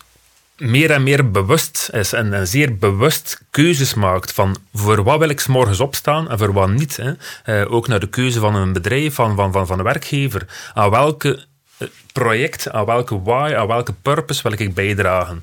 meer 0.61 0.91
en 0.91 1.03
meer 1.03 1.31
bewust 1.31 1.89
is 1.93 2.13
en, 2.13 2.33
en 2.33 2.47
zeer 2.47 2.77
bewust 2.77 3.41
keuzes 3.51 3.95
maakt 3.95 4.33
van 4.33 4.57
voor 4.73 5.03
wat 5.03 5.19
wil 5.19 5.29
ik 5.29 5.41
's 5.41 5.47
morgens 5.47 5.81
opstaan 5.81 6.31
en 6.31 6.39
voor 6.39 6.53
wat 6.53 6.71
niet. 6.71 6.97
Hè. 6.97 7.13
Eh, 7.45 7.73
ook 7.73 7.89
naar 7.89 8.01
de 8.01 8.09
keuze 8.09 8.41
van 8.41 8.55
een 8.55 8.73
bedrijf, 8.73 9.15
van, 9.15 9.37
van, 9.37 9.53
van, 9.53 9.67
van 9.67 9.79
een 9.79 9.85
werkgever. 9.85 10.47
Aan 10.75 10.91
welke 10.91 11.45
eh, 11.79 11.89
project, 12.13 12.71
aan 12.71 12.85
welke 12.85 13.23
why, 13.23 13.55
aan 13.57 13.67
welke 13.67 13.93
purpose 13.93 14.43
wil 14.43 14.53
ik 14.53 14.75
bijdragen. 14.75 15.41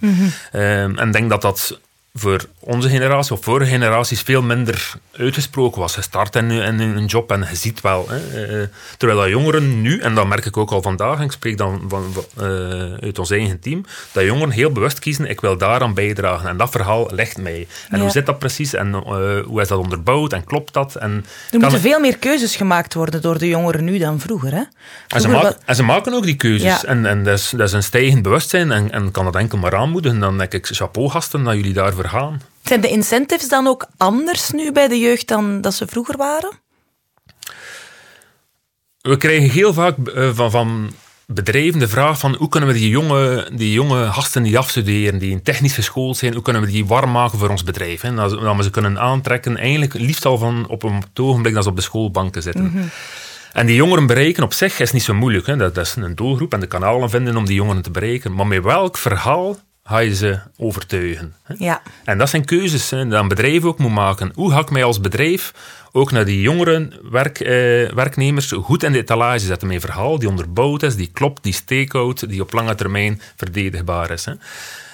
Eh, 0.51 0.83
en 0.83 0.97
ik 0.97 1.13
denk 1.13 1.29
dat 1.29 1.41
dat 1.41 1.79
voor 2.19 2.45
onze 2.59 2.89
generatie 2.89 3.31
of 3.33 3.43
vorige 3.43 3.71
generaties 3.71 4.21
veel 4.21 4.41
minder 4.41 4.93
uitgesproken 5.17 5.81
was. 5.81 5.95
Je 5.95 6.01
start 6.01 6.35
in, 6.35 6.51
in 6.51 6.79
een 6.79 7.05
job 7.05 7.31
en 7.31 7.45
je 7.49 7.55
ziet 7.55 7.81
wel. 7.81 8.07
Hè, 8.09 8.45
eh, 8.61 8.67
terwijl 8.97 9.19
dat 9.19 9.29
jongeren 9.29 9.81
nu, 9.81 9.99
en 9.99 10.15
dat 10.15 10.27
merk 10.27 10.45
ik 10.45 10.57
ook 10.57 10.71
al 10.71 10.81
vandaag, 10.81 11.17
en 11.17 11.23
ik 11.23 11.31
spreek 11.31 11.57
dan 11.57 11.81
van, 11.87 12.13
eh, 12.37 12.45
uit 12.99 13.19
ons 13.19 13.29
eigen 13.31 13.59
team, 13.59 13.85
dat 14.11 14.23
jongeren 14.23 14.49
heel 14.49 14.71
bewust 14.71 14.99
kiezen, 14.99 15.29
ik 15.29 15.41
wil 15.41 15.57
daaraan 15.57 15.93
bijdragen. 15.93 16.49
En 16.49 16.57
dat 16.57 16.69
verhaal 16.69 17.09
ligt 17.13 17.37
mij. 17.37 17.67
En 17.89 17.97
Ja. 17.97 18.01
hoe 18.03 18.11
zit 18.11 18.25
dat 18.25 18.39
precies? 18.39 18.73
En 18.73 18.93
eh, 18.93 19.01
hoe 19.45 19.61
is 19.61 19.67
dat 19.67 19.79
onderbouwd? 19.79 20.33
En 20.33 20.43
klopt 20.43 20.73
dat? 20.73 20.95
En 20.95 21.25
Er 21.51 21.59
moeten 21.59 21.79
veel 21.79 21.99
meer 21.99 22.17
keuzes 22.17 22.55
gemaakt 22.55 22.93
worden 22.93 23.21
door 23.21 23.37
de 23.37 23.47
jongeren 23.47 23.83
nu 23.83 23.97
dan 23.97 24.19
vroeger. 24.19 24.51
Hè? 24.51 24.63
en 25.07 25.21
ze, 25.21 25.27
maken, 25.27 25.49
wa- 25.49 25.57
en 25.65 25.75
ze 25.75 25.83
maken 25.83 26.13
ook 26.13 26.23
die 26.23 26.35
keuzes. 26.35 26.81
Ja. 26.81 26.83
En, 26.83 27.05
en 27.05 27.23
dat, 27.23 27.37
is, 27.39 27.49
dat 27.49 27.67
is 27.67 27.73
een 27.73 27.83
stijgend 27.83 28.21
bewustzijn 28.21 28.71
en, 28.71 28.91
en 28.91 29.11
kan 29.11 29.25
dat 29.25 29.35
enkel 29.35 29.57
maar 29.57 29.75
aanmoedigen. 29.75 30.19
Dan 30.19 30.37
denk 30.37 30.53
ik, 30.53 30.65
chapeau 30.71 31.09
gasten, 31.09 31.43
dat 31.43 31.53
jullie 31.55 31.73
daarvoor 31.73 32.05
Zijn 32.63 32.81
de 32.81 32.89
incentives 32.89 33.49
dan 33.49 33.67
ook 33.67 33.87
anders 33.97 34.51
nu 34.51 34.71
bij 34.71 34.87
de 34.87 34.99
jeugd 34.99 35.27
dan 35.27 35.61
dat 35.61 35.73
ze 35.73 35.87
vroeger 35.87 36.17
waren? 36.17 36.51
We 39.01 39.17
krijgen 39.17 39.49
heel 39.49 39.73
vaak 39.73 39.97
eh, 40.07 40.29
van, 40.33 40.51
van 40.51 40.91
bedrijven 41.25 41.79
de 41.79 41.87
vraag 41.87 42.19
van 42.19 42.35
hoe 42.35 42.49
kunnen 42.49 42.69
we 42.69 42.75
die 42.75 42.89
jonge, 42.89 43.49
die 43.53 43.71
jonge 43.71 44.11
gasten 44.11 44.43
die 44.43 44.57
afstuderen, 44.57 45.19
die 45.19 45.31
in 45.31 45.41
technisch 45.41 45.73
geschoold 45.73 46.17
zijn, 46.17 46.33
hoe 46.33 46.41
kunnen 46.41 46.61
we 46.61 46.67
die 46.67 46.85
warm 46.85 47.11
maken 47.11 47.39
voor 47.39 47.49
ons 47.49 47.63
bedrijf? 47.63 48.01
Hè? 48.01 48.13
Dat, 48.13 48.29
dat 48.29 48.55
we 48.55 48.63
ze 48.63 48.69
kunnen 48.69 48.99
aantrekken, 48.99 49.57
eigenlijk 49.57 49.93
liefst 49.93 50.25
al 50.25 50.37
van 50.37 50.67
op 50.67 50.83
een 50.83 50.95
het 50.95 51.19
ogenblik 51.19 51.53
dat 51.53 51.63
ze 51.63 51.69
op 51.69 51.75
de 51.75 51.81
schoolbanken 51.81 52.41
zitten. 52.41 52.91
En 53.51 53.65
die 53.65 53.75
jongeren 53.75 54.07
bereiken 54.07 54.43
op 54.43 54.53
zich 54.53 54.79
is 54.79 54.91
niet 54.91 55.03
zo 55.03 55.13
moeilijk. 55.13 55.45
Hè? 55.45 55.55
Dat, 55.55 55.75
dat 55.75 55.85
is 55.85 55.95
een 55.95 56.15
doelgroep 56.15 56.53
en 56.53 56.59
de 56.59 56.67
kanalen 56.67 57.09
vinden 57.09 57.37
om 57.37 57.45
die 57.45 57.55
jongeren 57.55 57.81
te 57.81 57.91
bereiken. 57.91 58.33
Maar 58.33 58.47
met 58.47 58.63
welk 58.63 58.97
verhaal 58.97 59.57
ga 59.87 59.99
je 59.99 60.15
ze 60.15 60.39
overtuigen? 60.57 61.35
Ja. 61.57 61.81
En 62.03 62.17
dat 62.17 62.29
zijn 62.29 62.45
keuzes 62.45 62.89
hè, 62.89 63.07
dat 63.07 63.21
een 63.21 63.27
bedrijf 63.27 63.63
ook 63.63 63.79
moet 63.79 63.91
maken. 63.91 64.31
Hoe 64.35 64.51
ga 64.51 64.59
ik 64.59 64.69
mij 64.69 64.83
als 64.83 64.99
bedrijf 64.99 65.53
ook 65.91 66.11
naar 66.11 66.25
die 66.25 66.41
jongeren 66.41 66.93
werk, 67.11 67.39
eh, 67.39 67.49
werknemers 67.93 68.51
goed 68.51 68.83
in 68.83 68.91
de 68.91 68.97
etalage 68.97 69.39
zetten 69.39 69.71
een 69.71 69.81
verhaal 69.81 70.19
die 70.19 70.29
onderbouwd 70.29 70.83
is, 70.83 70.95
die 70.95 71.09
klopt, 71.13 71.43
die 71.43 71.53
steekhoudt, 71.53 72.29
die 72.29 72.41
op 72.41 72.53
lange 72.53 72.75
termijn 72.75 73.21
verdedigbaar 73.35 74.11
is. 74.11 74.25
Hè. 74.25 74.33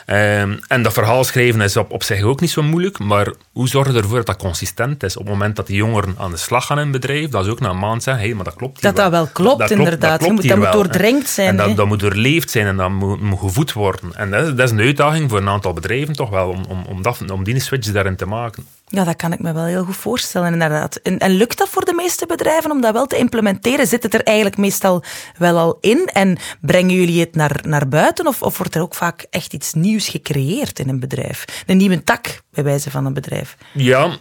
Ehm, 0.06 0.54
en 0.68 0.84
dat 0.84 0.94
verhaal 0.94 1.24
schrijven 1.24 1.62
is 1.62 1.78
op, 1.78 1.92
op 1.92 2.04
zich 2.04 2.22
ook 2.22 2.40
niet 2.42 2.50
zo 2.50 2.62
moeilijk, 2.64 3.00
maar 3.00 3.34
hoe 3.52 3.68
zorg 3.68 3.92
je 3.92 3.98
ervoor 3.98 4.18
dat 4.18 4.26
dat 4.26 4.38
consistent 4.38 5.04
is? 5.04 5.18
Op 5.18 5.24
het 5.24 5.32
moment 5.34 5.56
dat 5.56 5.68
die 5.68 5.76
jongeren 5.76 6.16
aan 6.18 6.32
de 6.32 6.38
slag 6.38 6.66
gaan 6.66 6.80
in 6.80 6.86
een 6.86 6.92
bedrijf, 6.92 7.30
dat 7.30 7.46
is 7.46 7.52
ook 7.52 7.60
na 7.60 7.70
een 7.70 7.80
maand 7.80 8.04
zeggen, 8.04 8.22
hé, 8.22 8.28
hey, 8.28 8.36
maar 8.36 8.46
dat 8.46 8.56
klopt 8.56 8.82
Dat 8.82 8.96
dat 8.96 9.12
wel 9.12 9.28
klopt, 9.28 9.72
inderdaad. 9.72 10.26
Je 10.26 10.32
moet- 10.32 10.48
dat 10.48 10.58
moet 10.58 10.66
wel, 10.66 10.74
hè. 10.74 10.78
doordrenkt 10.82 11.30
zijn, 11.30 11.48
En 11.48 11.56
dat, 11.58 11.76
dat 11.76 11.88
moet 11.88 12.00
doorleefd 12.00 12.50
zijn 12.52 12.68
en 12.68 12.78
dat 12.78 12.90
moet, 12.90 13.22
moet 13.22 13.40
gevoed 13.40 13.74
worden. 13.74 14.16
En 14.16 14.32
dat 14.32 14.42
is, 14.48 14.50
dat 14.50 14.60
is 14.60 14.72
een 14.72 14.80
uitdaging 14.80 15.30
voor 15.30 15.40
een 15.40 15.50
aantal 15.50 15.74
bedrijven 15.74 16.16
toch 16.16 16.30
wel, 16.30 16.50
om, 16.50 16.64
om, 16.68 16.84
om, 16.88 17.02
dat, 17.02 17.32
om 17.32 17.44
die 17.44 17.60
switch 17.60 17.92
daarin 17.92 18.16
te 18.16 18.26
maken. 18.26 18.66
Ja, 18.96 19.04
dat 19.04 19.16
kan 19.16 19.34
ik 19.34 19.40
me 19.40 19.54
wel 19.54 19.66
heel 19.66 19.84
goed 19.84 19.96
voorstellen, 19.96 20.54
inderdaad. 20.54 20.96
En, 20.96 21.18
en 21.18 21.32
lukt 21.32 21.58
dat 21.58 21.70
voor 21.70 21.86
de 21.86 21.94
meeste 21.94 22.26
bedrijven 22.26 22.72
om 22.72 22.82
dat 22.82 22.94
wel 22.94 23.06
te 23.06 23.18
implementeren? 23.18 23.88
Zit 23.88 24.04
het 24.04 24.14
er 24.14 24.24
eigenlijk 24.24 24.58
meestal 24.58 25.04
wel 25.38 25.58
al 25.58 25.78
in? 25.82 26.10
En 26.14 26.38
brengen 26.62 26.96
jullie 26.96 27.20
het 27.20 27.36
naar, 27.36 27.60
naar 27.68 27.88
buiten? 27.88 28.28
Of, 28.28 28.42
of 28.42 28.58
wordt 28.58 28.76
er 28.76 28.82
ook 28.82 28.96
vaak 28.96 29.26
echt 29.30 29.54
iets 29.54 29.74
nieuws 29.74 30.08
gecreëerd 30.08 30.80
in 30.80 30.90
een 30.90 31.00
bedrijf? 31.00 31.46
Een 31.66 31.78
nieuwe 31.78 32.04
tak, 32.04 32.42
bij 32.52 32.64
wijze 32.64 32.92
van 32.92 33.06
een 33.06 33.14
bedrijf. 33.14 33.58
Ja, 33.72 34.18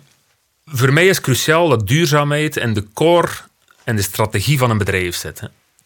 voor 0.65 0.93
mij 0.93 1.07
is 1.07 1.21
cruciaal 1.21 1.69
dat 1.69 1.87
duurzaamheid 1.87 2.57
in 2.57 2.75
de 2.75 2.87
core 2.93 3.33
en 3.85 3.97
de 3.97 4.03
strategie 4.03 4.59
van 4.59 4.71
een 4.71 4.79
bedrijf 4.79 5.17
zit. 5.17 5.43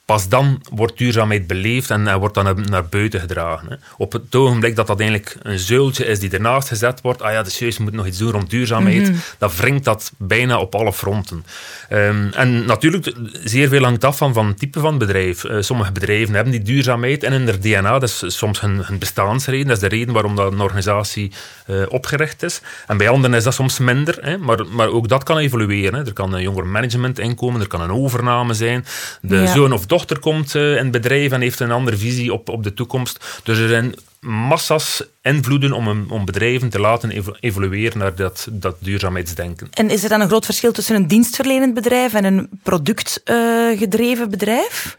Pas 0.06 0.28
dan 0.28 0.62
wordt 0.72 0.98
duurzaamheid 0.98 1.46
beleefd 1.46 1.90
en, 1.90 2.18
wordt 2.18 2.34
dan 2.34 2.64
naar, 2.70 2.86
buiten 2.86 3.20
gedragen. 3.20 3.68
Hè. 3.68 3.76
Op 3.96 4.12
het 4.12 4.34
ogenblik 4.34 4.76
dat 4.76 4.86
dat 4.86 5.00
eigenlijk 5.00 5.36
een 5.42 5.58
zeultje 5.58 6.04
is 6.04 6.18
die 6.18 6.30
ernaast 6.30 6.68
gezet 6.68 7.00
wordt, 7.00 7.22
ah 7.22 7.32
ja, 7.32 7.42
de 7.42 7.50
serieus, 7.50 7.76
we 7.76 7.82
moeten 7.82 8.00
nog 8.00 8.10
iets 8.10 8.18
doen 8.18 8.30
rond 8.30 8.50
duurzaamheid, 8.50 9.08
mm 9.08 9.14
dan 9.38 9.50
wringt 9.56 9.84
dat 9.84 10.12
bijna 10.16 10.58
op 10.58 10.74
alle 10.74 10.92
fronten. 10.92 11.44
Ehm, 11.88 12.28
en 12.32 12.64
natuurlijk, 12.64 13.12
zeer 13.44 13.68
veel 13.68 13.82
hangt 13.82 14.04
af 14.04 14.16
van, 14.16 14.32
van 14.32 14.46
het 14.46 14.58
type 14.58 14.80
van 14.80 14.98
bedrijf. 14.98 15.44
Uh, 15.44 15.56
sommige 15.60 15.92
bedrijven 15.92 16.34
hebben 16.34 16.52
die 16.52 16.62
duurzaamheid 16.62 17.22
en 17.22 17.32
in 17.32 17.48
hun 17.48 17.60
DNA, 17.60 17.98
dat 17.98 18.02
is 18.02 18.22
soms 18.26 18.60
hun, 18.60 18.84
hun 18.84 18.98
bestaansreden, 18.98 19.66
dat 19.66 19.76
is 19.76 19.82
de 19.82 19.96
reden 19.96 20.14
waarom 20.14 20.36
dat 20.36 20.52
een 20.52 20.60
organisatie 20.60 21.32
uh, 21.66 21.82
opgericht 21.88 22.42
is. 22.42 22.60
En 22.86 22.96
bij 22.96 23.08
anderen 23.08 23.36
is 23.36 23.44
dat 23.44 23.54
soms 23.54 23.78
minder, 23.78 24.18
hè, 24.20 24.38
maar, 24.38 24.66
maar 24.66 24.88
ook 24.88 25.08
dat 25.08 25.22
kan 25.22 25.38
evolueren. 25.38 25.94
Hè. 25.98 26.06
Er 26.06 26.12
kan 26.12 26.32
een 26.32 26.42
jonger 26.42 26.66
management 26.66 27.18
inkomen, 27.18 27.60
er 27.60 27.66
kan 27.66 27.80
een 27.80 27.92
overname 27.92 28.54
zijn, 28.54 28.84
de 29.20 29.46
zoon 29.46 29.72
of 29.72 29.80
dochter 29.80 29.95
komt 30.20 30.54
uh, 30.54 30.70
in 30.70 30.82
het 30.82 30.90
bedrijf 30.90 31.32
en 31.32 31.40
heeft 31.40 31.60
een 31.60 31.70
andere 31.70 31.96
visie 31.96 32.32
op, 32.32 32.48
op 32.48 32.62
de 32.62 32.74
toekomst. 32.74 33.40
Dus 33.42 33.58
er 33.58 33.68
zijn 33.68 33.94
massa's 34.20 35.02
invloeden 35.22 35.72
om, 35.72 36.06
om 36.08 36.24
bedrijven 36.24 36.68
te 36.68 36.80
laten 36.80 37.36
evolueren 37.40 37.98
naar 37.98 38.14
dat, 38.14 38.46
dat 38.50 38.76
duurzaamheidsdenken. 38.78 39.68
En 39.70 39.90
is 39.90 40.02
er 40.02 40.08
dan 40.08 40.20
een 40.20 40.28
groot 40.28 40.44
verschil 40.44 40.72
tussen 40.72 40.96
een 40.96 41.06
dienstverlenend 41.06 41.74
bedrijf 41.74 42.14
en 42.14 42.24
een 42.24 42.48
productgedreven 42.62 44.30
bedrijf? 44.30 44.98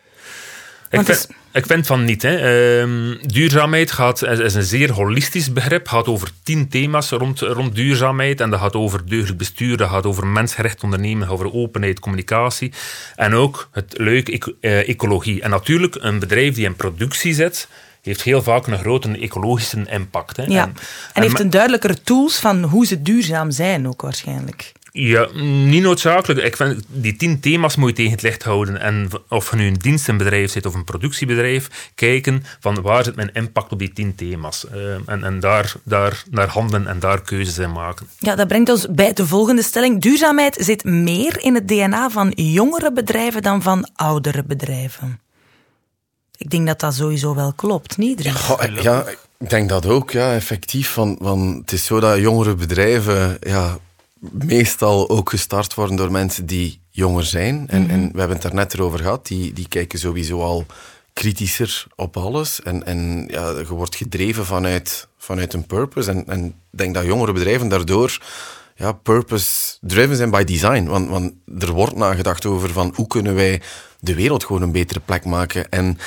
Ik 0.89 1.05
vind, 1.05 1.27
ik 1.51 1.65
vind, 1.65 1.87
van 1.87 2.03
niet. 2.03 2.21
Hè. 2.21 2.35
Ehm, 2.37 3.27
duurzaamheid 3.27 3.91
gaat, 3.91 4.23
is 4.23 4.53
een 4.53 4.63
zeer 4.63 4.91
holistisch 4.91 5.53
begrip. 5.53 5.87
gaat 5.87 6.07
over 6.07 6.29
tien 6.43 6.69
thema's 6.69 7.09
rond, 7.09 7.39
rond 7.39 7.75
duurzaamheid. 7.75 8.41
En 8.41 8.49
dat 8.49 8.59
gaat 8.59 8.75
over 8.75 9.05
deugdelijk 9.05 9.37
bestuur, 9.37 9.77
dat 9.77 9.89
gaat 9.89 10.05
over 10.05 10.27
mensgerecht 10.27 10.83
ondernemen, 10.83 11.27
over 11.27 11.53
openheid, 11.53 11.99
communicatie. 11.99 12.73
En 13.15 13.33
ook 13.33 13.69
het 13.71 13.93
leuke 13.97 14.55
eh, 14.61 14.89
ecologie. 14.89 15.41
En 15.41 15.49
natuurlijk, 15.49 15.95
een 15.99 16.19
bedrijf 16.19 16.55
die 16.55 16.65
in 16.65 16.75
productie 16.75 17.33
zit, 17.33 17.67
heeft 18.01 18.21
heel 18.21 18.43
vaak 18.43 18.67
een 18.67 18.79
grote 18.79 19.17
ecologische 19.17 19.85
impact. 19.89 20.37
Hè. 20.37 20.43
Ja. 20.43 20.63
En, 20.63 20.73
en, 21.13 21.21
heeft 21.21 21.39
een 21.39 21.49
duidelijkere 21.49 22.01
tools 22.03 22.39
van 22.39 22.63
hoe 22.63 22.85
ze 22.85 23.01
duurzaam 23.01 23.51
zijn 23.51 23.87
ook 23.87 24.01
waarschijnlijk. 24.01 24.71
Ja, 24.99 25.27
niet 25.67 25.83
noodzakelijk. 25.83 26.45
Ik 26.45 26.55
vind, 26.55 26.83
die 26.87 27.15
tien 27.15 27.39
thema's 27.39 27.75
moet 27.75 27.89
je 27.89 27.95
tegen 27.95 28.11
het 28.11 28.21
licht 28.21 28.43
houden. 28.43 28.81
En 28.81 29.09
of 29.29 29.49
je 29.49 29.55
nu 29.55 29.67
een 29.67 29.73
dienstenbedrijf 29.73 30.51
zit 30.51 30.65
of 30.65 30.73
een 30.73 30.83
productiebedrijf, 30.83 31.91
kijken 31.95 32.43
van 32.59 32.81
waar 32.81 33.03
zit 33.03 33.15
mijn 33.15 33.29
impact 33.33 33.71
op 33.71 33.79
die 33.79 33.93
tien 33.93 34.15
thema's. 34.15 34.65
Uh, 34.75 34.93
en 35.05 35.23
en 35.23 35.39
daar, 35.39 35.73
daar 35.83 36.23
naar 36.29 36.47
handelen 36.47 36.87
en 36.87 36.99
daar 36.99 37.21
keuzes 37.21 37.57
in 37.57 37.71
maken. 37.71 38.07
Ja, 38.19 38.35
dat 38.35 38.47
brengt 38.47 38.69
ons 38.69 38.87
bij 38.89 39.13
de 39.13 39.27
volgende 39.27 39.61
stelling. 39.61 40.01
Duurzaamheid 40.01 40.57
zit 40.59 40.83
meer 40.83 41.43
in 41.43 41.55
het 41.55 41.67
DNA 41.67 42.09
van 42.09 42.31
jongere 42.35 42.93
bedrijven 42.93 43.41
dan 43.41 43.61
van 43.61 43.89
oudere 43.95 44.43
bedrijven. 44.43 45.19
Ik 46.37 46.49
denk 46.49 46.67
dat 46.67 46.79
dat 46.79 46.93
sowieso 46.93 47.35
wel 47.35 47.53
klopt, 47.53 47.97
niet? 47.97 48.23
Ja, 48.23 48.33
ja, 48.81 49.05
ik 49.39 49.49
denk 49.49 49.69
dat 49.69 49.85
ook, 49.85 50.11
ja, 50.11 50.33
effectief. 50.33 50.89
Van, 50.89 51.17
van, 51.21 51.57
het 51.61 51.71
is 51.71 51.85
zo 51.85 51.99
dat 51.99 52.17
jongere 52.17 52.55
bedrijven 52.55 53.37
ja, 53.39 53.77
meestal 54.31 55.09
ook 55.09 55.29
gestart 55.29 55.73
worden 55.73 55.95
door 55.95 56.11
mensen 56.11 56.45
die 56.45 56.81
jonger 56.89 57.25
zijn. 57.25 57.67
En, 57.67 57.81
mhm. 57.81 57.91
en 57.91 58.11
we 58.11 58.19
hebben 58.19 58.37
het 58.37 58.41
daar 58.41 58.53
net 58.53 58.73
erover 58.73 58.99
gehad, 58.99 59.27
die, 59.27 59.53
die 59.53 59.67
kijken 59.67 59.99
sowieso 59.99 60.41
al 60.41 60.65
kritischer 61.13 61.85
op 61.95 62.17
alles. 62.17 62.61
En, 62.61 62.85
en 62.85 63.27
ja, 63.27 63.49
je 63.49 63.73
wordt 63.73 63.95
gedreven 63.95 64.45
vanuit, 64.45 65.07
vanuit 65.17 65.53
een 65.53 65.65
purpose. 65.65 66.11
En, 66.11 66.27
en 66.27 66.45
ik 66.45 66.77
denk 66.77 66.93
dat 66.93 67.05
jongere 67.05 67.33
bedrijven 67.33 67.67
daardoor 67.67 68.19
ja, 68.75 68.91
purpose-driven 68.91 70.15
zijn 70.15 70.29
by 70.29 70.43
design. 70.43 70.85
Want, 70.85 71.09
want 71.09 71.33
er 71.59 71.71
wordt 71.71 71.95
nagedacht 71.95 72.45
over 72.45 72.69
van 72.69 72.91
hoe 72.95 73.07
kunnen 73.07 73.35
wij 73.35 73.61
de 73.99 74.15
wereld 74.15 74.45
gewoon 74.45 74.61
een 74.61 74.71
betere 74.71 74.99
plek 74.99 75.25
maken. 75.25 75.69
En 75.69 75.97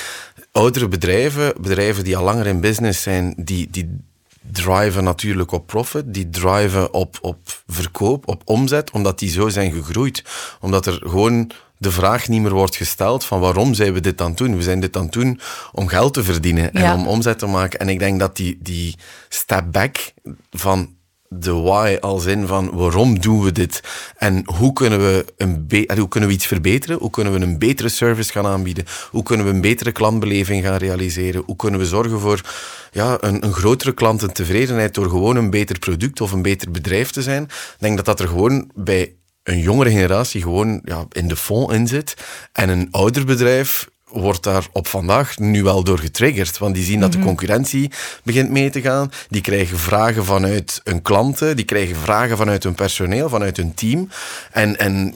oudere 0.51 0.87
bedrijven, 0.87 1.53
bedrijven 1.61 2.03
die 2.03 2.17
al 2.17 2.23
langer 2.23 2.47
in 2.47 2.61
business 2.61 3.01
zijn, 3.01 3.33
die, 3.37 3.67
die 3.69 3.99
driven 4.41 5.03
natuurlijk 5.03 5.51
op 5.51 5.67
profit, 5.67 6.13
die 6.13 6.29
driven 6.29 6.93
op, 6.93 7.17
op 7.21 7.37
verkoop, 7.67 8.27
op 8.27 8.41
omzet, 8.45 8.91
omdat 8.91 9.19
die 9.19 9.29
zo 9.29 9.49
zijn 9.49 9.71
gegroeid. 9.71 10.23
Omdat 10.59 10.85
er 10.85 10.99
gewoon 11.03 11.51
de 11.77 11.91
vraag 11.91 12.27
niet 12.27 12.41
meer 12.41 12.53
wordt 12.53 12.75
gesteld 12.75 13.25
van 13.25 13.39
waarom 13.39 13.73
zijn 13.73 13.93
we 13.93 13.99
dit 13.99 14.21
aan 14.21 14.27
het 14.27 14.37
doen? 14.37 14.55
We 14.55 14.61
zijn 14.61 14.79
dit 14.79 14.95
aan 14.97 15.03
het 15.03 15.11
doen 15.11 15.39
om 15.71 15.87
geld 15.87 16.13
te 16.13 16.23
verdienen 16.23 16.73
en 16.73 16.93
om 16.93 17.07
omzet 17.07 17.39
te 17.39 17.45
maken. 17.45 17.79
En 17.79 17.89
ik 17.89 17.99
denk 17.99 18.19
dat 18.19 18.35
die, 18.35 18.57
die 18.61 18.95
step 19.29 19.71
back 19.71 20.13
van 20.51 20.95
de 21.33 21.51
why 21.51 21.97
als 21.99 22.25
in 22.25 22.47
van 22.47 22.69
waarom 22.73 23.19
doen 23.19 23.43
we 23.43 23.51
dit 23.51 23.83
en 24.17 24.43
hoe 24.45 24.73
kunnen 24.73 24.99
we, 24.99 25.25
een 25.37 25.67
hoe 25.97 26.07
kunnen 26.07 26.29
we 26.29 26.35
iets 26.35 26.45
verbeteren, 26.45 26.97
hoe 26.97 27.09
kunnen 27.09 27.33
we 27.33 27.39
een 27.39 27.59
betere 27.59 27.89
service 27.89 28.31
gaan 28.31 28.45
aanbieden, 28.45 28.85
hoe 29.09 29.23
kunnen 29.23 29.45
we 29.45 29.51
een 29.51 29.61
betere 29.61 29.91
klantbeleving 29.91 30.63
gaan 30.63 30.77
realiseren, 30.77 31.43
hoe 31.45 31.55
kunnen 31.55 31.79
we 31.79 31.85
zorgen 31.85 32.19
voor 32.19 32.41
ja, 32.91 33.17
een, 33.19 33.43
een 33.43 33.53
grotere 33.53 33.93
klantentevredenheid 33.93 34.93
door 34.93 35.09
gewoon 35.09 35.35
een 35.35 35.49
beter 35.49 35.79
product 35.79 36.21
of 36.21 36.31
een 36.31 36.41
beter 36.41 36.71
bedrijf 36.71 37.11
te 37.11 37.21
zijn. 37.21 37.43
Ik 37.43 37.75
denk 37.77 37.95
dat 37.95 38.05
dat 38.05 38.19
er 38.19 38.27
gewoon 38.27 38.71
bij 38.75 39.13
een 39.43 39.59
jongere 39.59 39.91
generatie 39.91 40.41
gewoon 40.41 40.81
ja, 40.83 41.05
in 41.09 41.27
de 41.27 41.35
fond 41.35 41.71
in 41.71 41.87
zit. 41.87 42.13
En 42.51 42.69
een 42.69 42.87
ouder 42.91 43.25
bedrijf 43.25 43.89
wordt 44.11 44.43
daar 44.43 44.67
op 44.71 44.87
vandaag 44.87 45.39
nu 45.39 45.63
wel 45.63 45.83
door 45.83 45.99
getriggerd. 45.99 46.57
Want 46.57 46.75
die 46.75 46.83
zien 46.83 46.99
dat 46.99 47.11
de 47.11 47.17
mhm. 47.17 47.27
concurrentie 47.27 47.91
begint 48.23 48.49
mee 48.49 48.69
te 48.69 48.81
gaan. 48.81 49.11
Die 49.29 49.41
krijgen 49.41 49.77
vragen 49.77 50.25
vanuit 50.25 50.81
hun 50.83 51.01
klanten. 51.01 51.55
Die 51.55 51.65
krijgen 51.65 51.95
vragen 51.95 52.37
vanuit 52.37 52.63
hun 52.63 52.75
personeel, 52.75 53.29
vanuit 53.29 53.57
hun 53.57 53.73
team. 53.73 54.09
En, 54.51 54.77
en 54.77 55.13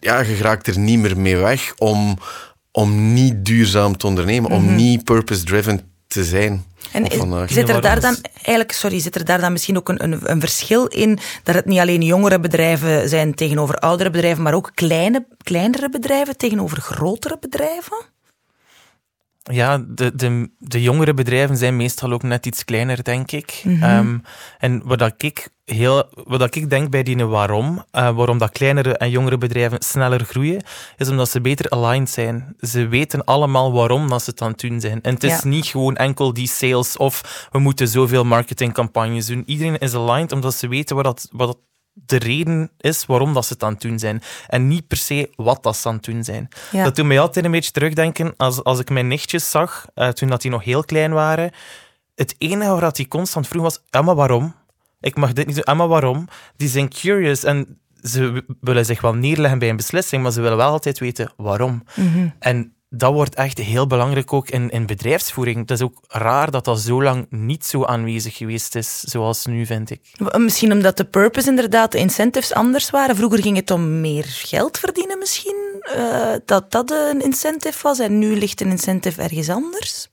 ja, 0.00 0.20
je 0.20 0.36
raakt 0.36 0.66
er 0.66 0.78
niet 0.78 0.98
meer 0.98 1.18
mee 1.18 1.36
weg 1.36 1.72
om, 1.78 2.18
om 2.70 3.12
niet 3.12 3.44
duurzaam 3.44 3.96
te 3.96 4.06
ondernemen. 4.06 4.50
Om 4.50 4.64
mhm. 4.64 4.74
niet 4.74 5.04
purpose-driven 5.04 5.80
te 6.06 6.24
zijn. 6.24 6.64
En 6.92 7.10
zit 7.48 7.68
er 7.68 7.80
daar 7.80 8.00
dan 8.00 8.16
eigenlijk, 8.34 8.72
sorry, 8.72 9.00
zit 9.00 9.14
er 9.14 9.24
daar 9.24 9.40
dan 9.40 9.52
misschien 9.52 9.76
ook 9.76 9.88
een, 9.88 10.02
een, 10.04 10.20
een, 10.22 10.40
verschil 10.40 10.86
in 10.86 11.18
dat 11.42 11.54
het 11.54 11.64
niet 11.64 11.78
alleen 11.78 12.02
jongere 12.02 12.40
bedrijven 12.40 13.08
zijn 13.08 13.34
tegenover 13.34 13.78
oudere 13.78 14.10
bedrijven, 14.10 14.42
maar 14.42 14.54
ook 14.54 14.70
kleine, 14.74 15.26
kleinere 15.42 15.88
bedrijven 15.88 16.36
tegenover 16.36 16.80
grotere 16.80 17.36
bedrijven? 17.40 18.13
Ja, 19.52 19.84
de, 19.88 20.14
de, 20.14 20.50
de 20.58 20.82
jongere 20.82 21.14
bedrijven 21.14 21.56
zijn 21.56 21.76
meestal 21.76 22.12
ook 22.12 22.22
net 22.22 22.46
iets 22.46 22.64
kleiner, 22.64 23.04
denk 23.04 23.32
ik. 23.32 23.62
Mm 23.64 23.82
-hmm. 23.82 24.22
en 24.58 24.82
wat 24.84 24.98
dat 24.98 25.14
ik, 25.22 25.48
heel, 25.64 26.08
wat 26.24 26.40
dat 26.40 26.54
ik 26.54 26.70
denk 26.70 26.90
bij 26.90 27.02
die 27.02 27.24
waarom, 27.24 27.84
uh, 27.92 28.16
waarom 28.16 28.38
dat 28.38 28.50
kleinere 28.50 28.96
en 28.96 29.10
jongere 29.10 29.38
bedrijven 29.38 29.82
sneller 29.82 30.24
groeien, 30.24 30.62
is 30.96 31.08
omdat 31.08 31.28
ze 31.28 31.40
beter 31.40 31.70
aligned 31.70 32.10
zijn. 32.10 32.56
Ze 32.60 32.88
weten 32.88 33.24
allemaal 33.24 33.72
waarom 33.72 34.08
dat 34.08 34.22
ze 34.22 34.30
het 34.30 34.42
aan 34.42 34.50
het 34.50 34.60
doen 34.60 34.80
zijn. 34.80 35.02
En 35.02 35.14
het 35.14 35.24
is 35.24 35.42
niet 35.42 35.66
gewoon 35.66 35.96
enkel 35.96 36.32
die 36.32 36.48
sales 36.48 36.96
of 36.96 37.48
we 37.50 37.58
moeten 37.58 37.88
zoveel 37.88 38.24
marketingcampagnes 38.24 39.26
doen. 39.26 39.42
Iedereen 39.46 39.78
is 39.78 39.94
aligned 39.94 40.32
omdat 40.32 40.54
ze 40.54 40.68
weten 40.68 40.96
wat 40.96 41.04
dat, 41.04 41.28
wat 41.32 41.46
dat 41.46 41.58
de 41.94 42.16
reden 42.16 42.70
is 42.78 43.06
waarom 43.06 43.34
dat 43.34 43.46
ze 43.46 43.52
het 43.52 43.62
aan 43.62 43.72
het 43.72 43.80
doen 43.80 43.98
zijn. 43.98 44.22
En 44.46 44.68
niet 44.68 44.86
per 44.86 44.96
se 44.96 45.30
wat 45.36 45.62
dat 45.62 45.76
ze 45.76 45.88
aan 45.88 45.94
het 45.94 46.04
doen 46.04 46.24
zijn. 46.24 46.48
Dat 46.72 46.96
doet 46.96 47.06
mij 47.06 47.20
altijd 47.20 47.44
een 47.44 47.50
beetje 47.50 47.70
terugdenken 47.70 48.34
als, 48.36 48.64
als 48.64 48.78
ik 48.78 48.90
mijn 48.90 49.08
nichtjes 49.08 49.50
zag, 49.50 49.86
uh, 49.94 50.08
toen 50.08 50.28
dat 50.28 50.42
die 50.42 50.50
nog 50.50 50.64
heel 50.64 50.84
klein 50.84 51.12
waren. 51.12 51.50
Het 52.14 52.34
enige 52.38 52.80
waar 52.80 52.92
die 52.92 53.08
constant 53.08 53.48
vroeg 53.48 53.62
was, 53.62 53.82
Emma, 53.90 54.14
waarom? 54.14 54.54
Ik 55.00 55.16
mag 55.16 55.32
dit 55.32 55.46
niet 55.46 55.54
doen. 55.54 55.64
Emma, 55.64 55.86
waarom? 55.86 56.28
Die 56.56 56.68
zijn 56.68 56.88
curious 56.88 57.44
en 57.44 57.78
ze 58.02 58.44
willen 58.60 58.84
zich 58.84 59.00
wel 59.00 59.14
neerleggen 59.14 59.58
bij 59.58 59.68
een 59.68 59.76
beslissing, 59.76 60.22
maar 60.22 60.32
ze 60.32 60.40
willen 60.40 60.56
wel 60.56 60.70
altijd 60.70 60.98
weten 60.98 61.32
waarom. 61.36 61.84
Mhm. 61.94 62.28
En 62.38 62.73
dat 62.96 63.12
wordt 63.12 63.34
echt 63.34 63.58
heel 63.58 63.86
belangrijk 63.86 64.32
ook 64.32 64.48
in, 64.48 64.70
in 64.70 64.86
bedrijfsvoering. 64.86 65.58
Het 65.58 65.70
is 65.70 65.80
ook 65.80 66.00
raar 66.08 66.50
dat 66.50 66.64
dat 66.64 66.80
zo 66.80 67.02
lang 67.02 67.26
niet 67.30 67.64
zo 67.64 67.84
aanwezig 67.84 68.36
geweest 68.36 68.74
is, 68.74 69.00
zoals 69.00 69.46
nu, 69.46 69.66
vind 69.66 69.90
ik. 69.90 70.00
Misschien 70.36 70.72
omdat 70.72 70.96
de 70.96 71.04
purpose 71.04 71.48
inderdaad, 71.48 71.92
de 71.92 71.98
incentives 71.98 72.52
anders 72.52 72.90
waren. 72.90 73.16
Vroeger 73.16 73.42
ging 73.42 73.56
het 73.56 73.70
om 73.70 74.00
meer 74.00 74.24
geld 74.24 74.78
verdienen 74.78 75.18
misschien, 75.18 75.82
uh, 75.96 76.34
dat 76.44 76.70
dat 76.70 76.90
een 76.90 77.22
incentive 77.22 77.78
was. 77.82 77.98
En 77.98 78.18
nu 78.18 78.36
ligt 78.36 78.60
een 78.60 78.70
incentive 78.70 79.22
ergens 79.22 79.48
anders. 79.48 80.08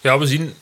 Ja, 0.00 0.18
we 0.18 0.26
zien... 0.26 0.52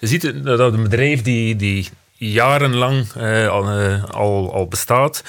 Je 0.00 0.06
ziet 0.06 0.44
dat 0.44 0.72
een 0.72 0.82
bedrijf 0.82 1.22
die, 1.22 1.56
die 1.56 1.88
jarenlang 2.12 3.06
uh, 3.16 3.48
al, 3.48 3.80
uh, 3.80 4.04
al, 4.04 4.52
al 4.52 4.68
bestaat, 4.68 5.22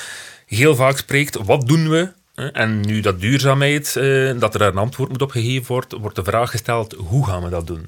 heel 0.45 0.75
vaak 0.75 0.97
spreekt, 0.97 1.37
wat 1.45 1.67
doen 1.67 1.89
we 1.89 2.11
en 2.47 2.79
nu 2.79 2.99
dat 2.99 3.21
duurzaamheid, 3.21 3.95
eh, 3.95 4.39
dat 4.39 4.55
er 4.55 4.61
een 4.61 4.77
antwoord 4.77 5.09
moet 5.09 5.21
op 5.21 5.31
gegeven 5.31 5.67
worden, 5.67 5.99
wordt 5.99 6.15
de 6.15 6.23
vraag 6.23 6.49
gesteld, 6.49 6.93
hoe 6.97 7.25
gaan 7.25 7.43
we 7.43 7.49
dat 7.49 7.67
doen? 7.67 7.87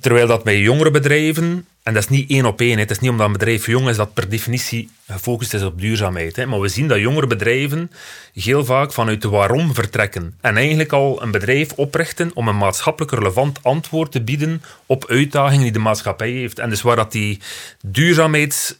Terwijl 0.00 0.26
dat 0.26 0.44
bij 0.44 0.60
jongere 0.60 0.90
bedrijven, 0.90 1.66
en 1.82 1.94
dat 1.94 2.02
is 2.02 2.08
niet 2.08 2.30
één 2.30 2.44
op 2.44 2.60
één, 2.60 2.78
het 2.78 2.90
is 2.90 2.98
niet 2.98 3.10
omdat 3.10 3.26
een 3.26 3.32
bedrijf 3.32 3.66
jong 3.66 3.88
is 3.88 3.96
dat 3.96 4.14
per 4.14 4.28
definitie 4.28 4.88
gefocust 5.06 5.54
is 5.54 5.62
op 5.62 5.80
duurzaamheid. 5.80 6.46
Maar 6.46 6.60
we 6.60 6.68
zien 6.68 6.88
dat 6.88 6.98
jongere 6.98 7.26
bedrijven 7.26 7.90
heel 8.34 8.64
vaak 8.64 8.92
vanuit 8.92 9.22
de 9.22 9.28
waarom 9.28 9.74
vertrekken. 9.74 10.34
En 10.40 10.56
eigenlijk 10.56 10.92
al 10.92 11.22
een 11.22 11.30
bedrijf 11.30 11.72
oprichten 11.72 12.30
om 12.34 12.48
een 12.48 12.56
maatschappelijk 12.56 13.12
relevant 13.12 13.58
antwoord 13.62 14.12
te 14.12 14.22
bieden 14.22 14.62
op 14.86 15.06
uitdagingen 15.08 15.62
die 15.62 15.72
de 15.72 15.78
maatschappij 15.78 16.30
heeft. 16.30 16.58
En 16.58 16.70
dus 16.70 16.82
waar 16.82 16.96
dat 16.96 17.12
die 17.12 17.40
duurzaamheids 17.80 18.74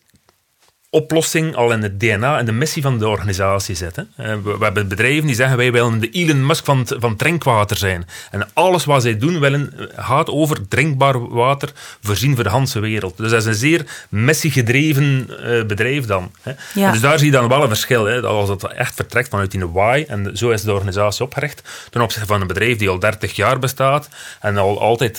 oplossing 0.95 1.57
al 1.57 1.73
in 1.73 1.83
het 1.83 2.01
DNA 2.01 2.39
en 2.39 2.45
de 2.45 2.53
missie 2.53 2.83
van 2.83 2.99
de 2.99 3.09
organisatie 3.09 3.75
zit. 3.75 3.97
Hè. 3.97 4.03
Eh, 4.17 4.37
We, 4.43 4.57
hebben 4.61 4.89
bedrijven 4.89 5.27
die 5.27 5.35
zeggen 5.35 5.57
wij 5.57 5.73
willen 5.73 6.01
de 6.01 6.11
Elon 6.11 6.47
Musk 6.47 6.65
van, 6.65 6.87
van 6.87 7.17
drinkwater 7.17 7.77
zijn. 7.77 8.07
En 8.31 8.49
alles 8.53 8.85
wat 8.85 9.03
zij 9.03 9.19
doen 9.19 9.41
willen, 9.41 9.73
eh, 9.79 10.05
gaat 10.05 10.31
over 10.31 10.69
drinkbaar 10.69 11.29
water 11.29 11.73
voorzien 12.03 12.35
voor 12.35 12.45
de 12.45 12.51
hele 12.51 12.81
wereld. 12.81 13.17
Dus 13.17 13.31
dat 13.31 13.41
is 13.41 13.47
een 13.47 13.55
zeer 13.55 14.07
missiegedreven 14.09 15.29
eh, 15.43 15.65
bedrijf 15.65 16.07
dan. 16.07 16.33
Ja. 16.75 16.91
Dus 16.91 17.01
daar 17.01 17.19
zie 17.19 17.27
je 17.27 17.33
dan 17.33 17.49
wel 17.49 17.63
een 17.63 17.69
verschil. 17.69 18.05
Hè. 18.05 18.21
Als 18.21 18.49
dat 18.49 18.73
echt 18.73 18.95
vertrekt 18.95 19.29
vanuit 19.29 19.51
die 19.51 19.67
why, 19.67 20.05
en 20.09 20.37
zo 20.37 20.51
is 20.51 20.63
de 20.63 20.73
organisatie 20.73 21.25
opgericht, 21.25 21.63
ten 21.91 22.01
opzichte 22.01 22.29
van 22.29 22.41
een 22.41 22.47
bedrijf 22.47 22.79
die 22.79 22.89
al 22.89 22.99
30 22.99 23.37
jaar 23.37 23.59
bestaat 23.59 24.09
en 24.41 24.57
al 24.57 24.81
altijd 24.81 25.19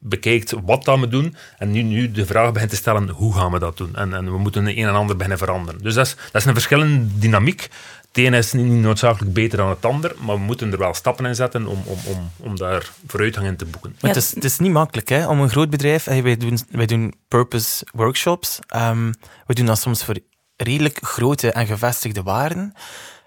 bekijkt 0.00 0.54
wat 0.64 0.84
dat 0.84 1.00
we 1.00 1.08
doen. 1.08 1.36
En 1.58 1.70
nu, 1.70 1.82
nu 1.82 2.10
de 2.10 2.26
vraag 2.26 2.52
begint 2.52 2.70
te 2.70 2.76
stellen, 2.76 3.08
hoe 3.08 3.34
gaan 3.34 3.52
we 3.52 3.58
dat 3.58 3.76
doen? 3.76 3.96
En, 3.96 4.14
en 4.14 4.24
we 4.24 4.38
moeten 4.38 4.66
een 4.66 4.86
en 4.86 4.94
ander 4.94 5.14
beginnen 5.16 5.38
veranderen. 5.38 5.82
Dus 5.82 5.94
dat 5.94 6.06
is, 6.06 6.14
dat 6.14 6.40
is 6.40 6.44
een 6.44 6.52
verschillende 6.52 7.18
dynamiek. 7.18 7.68
Het 8.08 8.26
ene 8.26 8.36
is 8.36 8.52
niet 8.52 8.82
noodzakelijk 8.82 9.32
beter 9.32 9.58
dan 9.58 9.68
het 9.68 9.84
ander, 9.84 10.14
maar 10.18 10.36
we 10.36 10.42
moeten 10.42 10.72
er 10.72 10.78
wel 10.78 10.94
stappen 10.94 11.26
in 11.26 11.34
zetten 11.34 11.66
om, 11.66 11.82
om, 11.84 11.98
om, 12.04 12.30
om 12.36 12.56
daar 12.56 12.90
vooruitgang 13.06 13.46
in 13.46 13.56
te 13.56 13.64
boeken. 13.64 13.96
Ja. 13.98 14.08
het, 14.08 14.16
is, 14.16 14.34
het 14.34 14.44
is 14.44 14.58
niet 14.58 14.72
makkelijk 14.72 15.08
hè, 15.08 15.26
om 15.26 15.40
een 15.40 15.50
groot 15.50 15.70
bedrijf. 15.70 16.04
hey, 16.04 16.22
wij, 16.22 16.36
doen, 16.36 16.58
wij 16.70 16.86
doen 16.86 17.14
purpose 17.28 17.86
workshops. 17.92 18.58
Ehm, 18.66 19.12
we 19.46 19.54
doen 19.54 19.66
dat 19.66 19.78
soms 19.78 20.04
voor 20.04 20.18
redelijk 20.56 20.98
grote 21.00 21.52
en 21.52 21.66
gevestigde 21.66 22.22
waarden. 22.22 22.72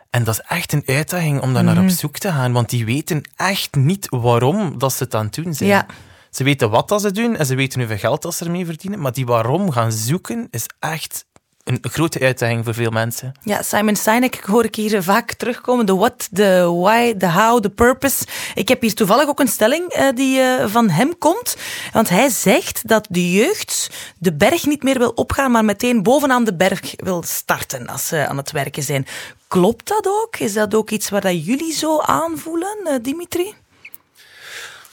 En 0.10 0.24
dat 0.24 0.34
is 0.34 0.46
echt 0.48 0.74
een 0.74 0.84
uitdaging 0.86 1.42
om 1.42 1.54
daar 1.54 1.64
naar 1.64 1.84
op 1.84 1.90
zoek 1.90 2.18
te 2.18 2.32
gaan. 2.32 2.52
Want 2.52 2.70
die 2.70 2.86
weten 2.86 3.22
echt 3.36 3.76
niet 3.76 4.08
waarom 4.10 4.78
dat 4.78 4.94
ze 4.94 5.04
het 5.04 5.16
aan 5.16 5.26
het 5.26 5.34
doen 5.34 5.54
zijn. 5.54 5.70
Ja. 5.70 5.86
Ze 6.32 6.44
weten 6.44 6.70
wat 6.70 7.02
ze 7.02 7.12
doen 7.12 7.36
en 7.36 7.46
ze 7.46 7.56
weten 7.56 7.80
hoeveel 7.80 7.98
geld 7.98 8.22
dat 8.22 8.36
ze 8.36 8.46
ermee 8.46 8.66
verdienen. 8.66 9.00
Maar 9.00 9.14
die 9.14 9.26
waarom 9.26 9.72
gaan 9.72 9.92
zoeken 9.92 10.48
is 10.52 10.66
echt 10.80 11.26
een 11.64 11.80
grote 11.82 12.20
uitdaging 12.20 12.64
voor 12.64 12.74
veel 12.74 12.90
mensen. 12.90 13.32
Ja, 13.44 13.62
Simon 13.62 13.96
Sinek 13.96 14.36
hoor 14.36 14.64
ik 14.64 14.76
hier 14.76 15.04
vaak 15.04 15.34
terugkomen. 15.34 15.86
De 15.86 15.96
what, 15.96 16.28
de 16.32 16.64
why, 16.82 17.18
de 17.18 17.32
how, 17.32 17.62
de 17.62 17.70
purpose. 17.70 18.26
Ik 18.56 18.68
heb 18.68 18.82
hier 18.82 18.94
toevallig 18.94 19.28
ook 19.28 19.40
een 19.40 19.48
stelling 19.48 19.90
eh, 19.90 20.08
die 20.16 20.40
eh, 20.40 20.68
van 20.68 20.90
hem 20.90 21.18
komt. 21.18 21.56
Want 21.94 22.10
hij 22.10 22.30
zegt 22.30 22.88
dat 22.88 23.08
de 23.10 23.32
jeugd 23.32 23.90
de 24.18 24.34
berg 24.34 24.66
niet 24.66 24.84
meer 24.84 24.98
wil 24.98 25.12
opgaan, 25.16 25.52
maar 25.52 25.66
meteen 25.66 26.04
bovenaan 26.04 26.44
de 26.44 26.56
berg 26.56 26.94
wil 26.96 27.24
starten 27.24 27.88
als 27.88 28.08
ze 28.08 28.28
aan 28.28 28.38
het 28.38 28.52
werken 28.52 28.84
zijn. 28.84 29.06
Klopt 29.48 29.88
dat 29.88 30.08
ook? 30.08 30.38
Is 30.38 30.54
dat 30.54 30.76
ook 30.76 30.90
iets 30.90 31.10
waar 31.10 31.22
dat 31.22 31.46
jullie 31.46 31.74
zo 31.74 32.00
aanvoelen, 32.00 32.78
eh, 32.84 32.96
Dimitri? 33.02 33.54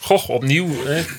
Goh, 0.01 0.29
opnieuw, 0.29 0.69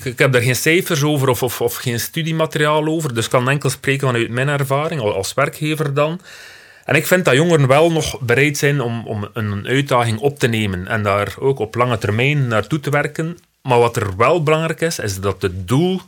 ik, 0.04 0.18
heb 0.18 0.32
daar 0.32 0.42
geen 0.42 0.56
cijfers 0.56 1.02
over 1.02 1.28
of, 1.28 1.60
of, 1.60 1.74
geen 1.74 2.00
studiemateriaal 2.00 2.86
over, 2.86 3.14
dus 3.14 3.24
ik 3.24 3.30
kan 3.30 3.48
enkel 3.48 3.70
spreken 3.70 4.06
vanuit 4.06 4.30
mijn 4.30 4.48
ervaring 4.48 5.00
al- 5.00 5.14
als 5.14 5.34
werkgever 5.34 5.94
dan. 5.94 6.20
En 6.84 6.94
ik 6.94 7.06
vind 7.06 7.24
dat 7.24 7.34
jongeren 7.34 7.66
wel 7.66 7.90
nog 7.92 8.20
bereid 8.20 8.58
zijn 8.58 8.80
om, 8.80 9.06
om 9.06 9.28
een 9.32 9.66
uitdaging 9.66 10.18
op 10.18 10.38
te 10.38 10.46
nemen 10.46 10.86
en 10.86 11.02
daar 11.02 11.34
ook 11.38 11.58
op 11.58 11.74
lange 11.74 11.98
termijn 11.98 12.48
naartoe 12.48 12.80
te 12.80 12.90
werken. 12.90 13.38
Maar 13.62 13.78
wat 13.78 13.96
er 13.96 14.16
wel 14.16 14.42
belangrijk 14.42 14.80
is, 14.80 14.98
is 14.98 15.20
dat 15.20 15.42
het 15.42 15.68
doel 15.68 16.00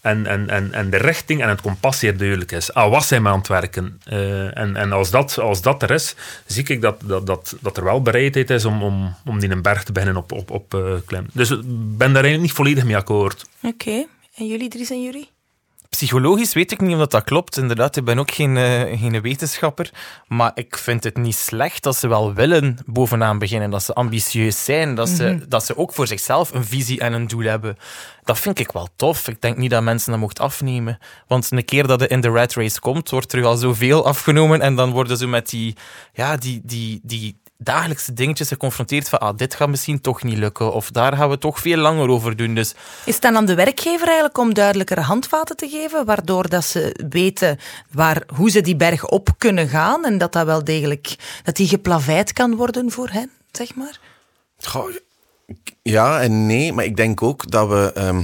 en, 0.00 0.26
en, 0.26 0.48
en, 0.50 0.72
en 0.72 0.90
de 0.90 0.96
richting 0.96 1.42
en 1.42 1.48
het 1.48 1.60
kompas 1.60 1.98
zeer 1.98 2.16
duidelijk 2.16 2.52
is. 2.52 2.74
Aan 2.74 2.90
wat 2.90 3.04
zijn 3.04 3.22
we 3.22 3.28
aan 3.28 3.38
het 3.38 3.48
werken? 3.48 4.00
Eh, 4.04 4.56
en 4.56 4.76
en 4.76 4.92
als, 4.92 5.10
dat, 5.10 5.38
als 5.38 5.62
dat 5.62 5.82
er 5.82 5.90
is, 5.90 6.14
zie 6.46 6.64
ik 6.64 6.80
dat, 6.80 7.00
dat, 7.04 7.26
dat, 7.26 7.56
dat 7.60 7.76
er 7.76 7.84
wel 7.84 8.02
bereidheid 8.02 8.50
is 8.50 8.64
om, 8.64 8.82
om, 8.82 9.14
om 9.26 9.38
die 9.38 9.50
een 9.50 9.62
berg 9.62 9.84
te 9.84 9.92
beginnen 9.92 10.16
op, 10.16 10.32
op, 10.32 10.50
op 10.50 10.68
klimmen. 11.06 11.30
Dus 11.32 11.50
ik 11.50 11.60
ben 11.64 12.12
daar 12.12 12.24
eigenlijk 12.24 12.40
niet 12.40 12.52
volledig 12.52 12.84
mee 12.84 12.96
akkoord. 12.96 13.46
Oké. 13.62 14.06
En 14.34 14.46
jullie, 14.46 14.68
Dries 14.68 14.90
en 14.90 15.02
jullie? 15.02 15.28
Psychologisch 15.98 16.54
weet 16.54 16.72
ik 16.72 16.80
niet 16.80 16.96
of 16.96 17.06
dat, 17.06 17.24
klopt. 17.24 17.56
Inderdaad, 17.56 17.96
ik 17.96 18.04
ben 18.04 18.18
ook 18.18 18.30
geen, 18.30 18.56
eh, 18.56 19.00
geen 19.00 19.20
wetenschapper. 19.20 19.90
Maar 20.26 20.50
ik 20.54 20.76
vind 20.76 21.04
het 21.04 21.16
niet 21.16 21.34
slecht 21.34 21.82
dat 21.82 21.96
ze 21.96 22.08
wel 22.08 22.34
willen 22.34 22.78
bovenaan 22.86 23.38
beginnen. 23.38 23.70
Dat 23.70 23.82
ze 23.82 23.94
ambitieus 23.94 24.64
zijn. 24.64 24.94
Dat, 24.94 25.08
ze, 25.08 25.44
dat 25.48 25.64
ze 25.64 25.76
ook 25.76 25.92
voor 25.92 26.06
zichzelf 26.06 26.54
een 26.54 26.64
visie 26.64 27.00
en 27.00 27.12
een 27.12 27.26
doel 27.26 27.42
hebben. 27.42 27.76
Dat 28.24 28.38
vind 28.38 28.58
ik 28.58 28.72
wel 28.72 28.88
tof. 28.96 29.28
Ik 29.28 29.40
denk 29.40 29.56
niet 29.56 29.70
dat 29.70 29.82
mensen 29.82 30.10
dat 30.10 30.20
mocht 30.20 30.40
afnemen. 30.40 30.98
Want 31.26 31.50
een 31.50 31.64
keer 31.64 31.86
dat 31.86 32.00
het 32.00 32.10
in 32.10 32.20
de 32.20 32.28
rat 32.28 32.54
race 32.54 32.80
komt, 32.80 33.10
wordt 33.10 33.32
er 33.32 33.44
al 33.44 33.56
zoveel 33.56 34.06
afgenomen. 34.06 34.60
En 34.60 34.74
dan 34.74 34.90
worden 34.90 35.16
ze 35.16 35.26
met 35.26 35.50
die, 35.50 35.76
ja, 36.12 36.36
die, 36.36 36.60
die, 36.64 37.00
die 37.02 37.40
dagelijkse 37.58 38.12
dingetjes 38.12 38.48
geconfronteerd 38.48 39.08
van 39.08 39.18
ah, 39.18 39.36
dit 39.36 39.54
gaat 39.54 39.68
misschien 39.68 40.00
toch 40.00 40.22
niet 40.22 40.38
lukken. 40.38 40.72
Of 40.72 40.90
daar 40.90 41.16
gaan 41.16 41.28
we 41.30 41.38
toch 41.38 41.58
veel 41.58 41.76
langer 41.76 42.08
over 42.08 42.36
doen. 42.36 42.54
Dus 42.54 42.74
Is 43.04 43.12
het 43.14 43.22
dan 43.22 43.36
aan 43.36 43.46
de 43.46 43.54
werkgever 43.54 44.06
eigenlijk 44.06 44.38
om 44.38 44.54
duidelijkere 44.54 45.00
handvaten 45.00 45.56
te 45.56 45.68
geven, 45.68 46.04
waardoor 46.04 46.48
dat 46.48 46.64
ze 46.64 47.04
weten 47.08 47.58
waar, 47.90 48.22
hoe 48.34 48.50
ze 48.50 48.60
die 48.60 48.76
berg 48.76 49.06
op 49.08 49.28
kunnen 49.38 49.68
gaan 49.68 50.04
en 50.04 50.18
dat 50.18 50.32
dat 50.32 50.46
wel 50.46 50.64
degelijk 50.64 51.16
dat 51.42 51.56
die 51.56 51.68
geplaveid 51.68 52.32
kan 52.32 52.56
worden 52.56 52.90
voor 52.90 53.08
hen, 53.08 53.30
zeg 53.52 53.74
maar? 53.74 53.98
Goh, 54.58 54.90
ja 55.82 56.20
en 56.20 56.46
nee, 56.46 56.72
maar 56.72 56.84
ik 56.84 56.96
denk 56.96 57.22
ook 57.22 57.50
dat 57.50 57.68
we. 57.68 57.92
ehm, 57.94 58.22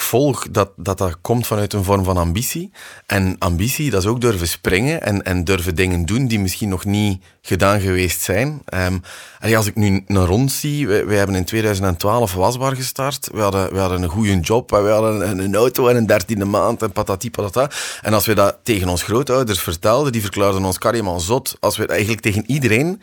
volg 0.00 0.46
dat, 0.50 0.70
dat 0.76 0.98
dat 0.98 1.16
komt 1.20 1.46
vanuit 1.46 1.72
een 1.72 1.84
vorm 1.84 2.04
van 2.04 2.16
ambitie. 2.16 2.72
En 3.06 3.36
ambitie, 3.38 3.90
dat 3.90 4.02
is 4.02 4.08
ook 4.08 4.20
durven 4.20 4.48
springen 4.48 5.02
en, 5.02 5.22
en 5.22 5.44
durven 5.44 5.74
dingen 5.74 6.06
doen 6.06 6.26
die 6.26 6.40
misschien 6.40 6.68
nog 6.68 6.84
niet 6.84 7.22
gedaan 7.42 7.80
geweest 7.80 8.20
zijn. 8.20 8.62
Ehm, 8.64 8.98
allee, 9.40 9.56
als 9.56 9.66
ik 9.66 9.74
nu 9.74 10.04
naar 10.06 10.26
rond 10.26 10.52
zie, 10.52 10.86
wij 10.88 11.16
hebben 11.16 11.36
in 11.36 11.44
2012 11.44 12.34
wasbaar 12.34 12.76
gestart. 12.76 13.28
We 13.32 13.40
hadden, 13.40 13.72
we 13.72 13.78
hadden 13.78 14.02
een 14.02 14.08
goede 14.08 14.40
job, 14.40 14.72
en 14.72 14.84
we 14.84 14.90
hadden 14.90 15.30
een, 15.30 15.38
een 15.38 15.54
auto 15.54 15.88
en 15.88 15.96
een 15.96 16.06
dertiende 16.06 16.44
maand 16.44 16.82
en 16.82 16.92
patati 16.92 17.30
patata. 17.30 17.70
En 18.02 18.14
als 18.14 18.26
we 18.26 18.34
dat 18.34 18.58
tegen 18.62 18.88
ons 18.88 19.02
grootouders 19.02 19.60
vertelden, 19.60 20.12
die 20.12 20.20
verklaarden 20.20 20.64
ons 20.64 20.78
carrément 20.78 21.22
zot. 21.22 21.56
Als 21.60 21.76
we 21.76 21.86
eigenlijk 21.86 22.20
tegen 22.20 22.44
iedereen 22.46 23.02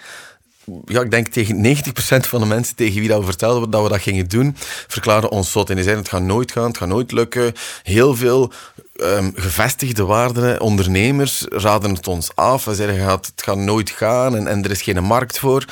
ja, 0.85 1.01
ik 1.01 1.11
denk 1.11 1.27
tegen 1.27 1.77
90% 1.77 1.79
van 2.27 2.39
de 2.39 2.45
mensen 2.45 2.75
tegen 2.75 2.99
wie 2.99 3.09
dat 3.09 3.19
we 3.19 3.25
vertelden 3.25 3.69
dat 3.69 3.83
we 3.83 3.89
dat 3.89 4.01
gingen 4.01 4.27
doen, 4.27 4.55
verklaarden 4.87 5.31
ons 5.31 5.51
zot. 5.51 5.69
En 5.69 5.75
die 5.75 5.83
zeiden, 5.83 6.03
het 6.03 6.13
gaat 6.13 6.23
nooit 6.23 6.51
gaan, 6.51 6.67
het 6.67 6.77
gaat 6.77 6.87
nooit 6.87 7.11
lukken. 7.11 7.53
Heel 7.83 8.15
veel 8.15 8.51
ehm, 8.95 9.31
gevestigde 9.35 10.05
waarden, 10.05 10.61
ondernemers, 10.61 11.45
raden 11.49 11.93
het 11.93 12.07
ons 12.07 12.35
af. 12.35 12.65
We 12.65 12.75
zeiden, 12.75 12.97
het 12.97 13.05
gaat, 13.05 13.25
het 13.25 13.43
gaat 13.43 13.57
nooit 13.57 13.89
gaan 13.89 14.35
en, 14.35 14.47
en 14.47 14.63
er 14.63 14.71
is 14.71 14.81
geen 14.81 15.03
markt 15.03 15.39
voor. 15.39 15.65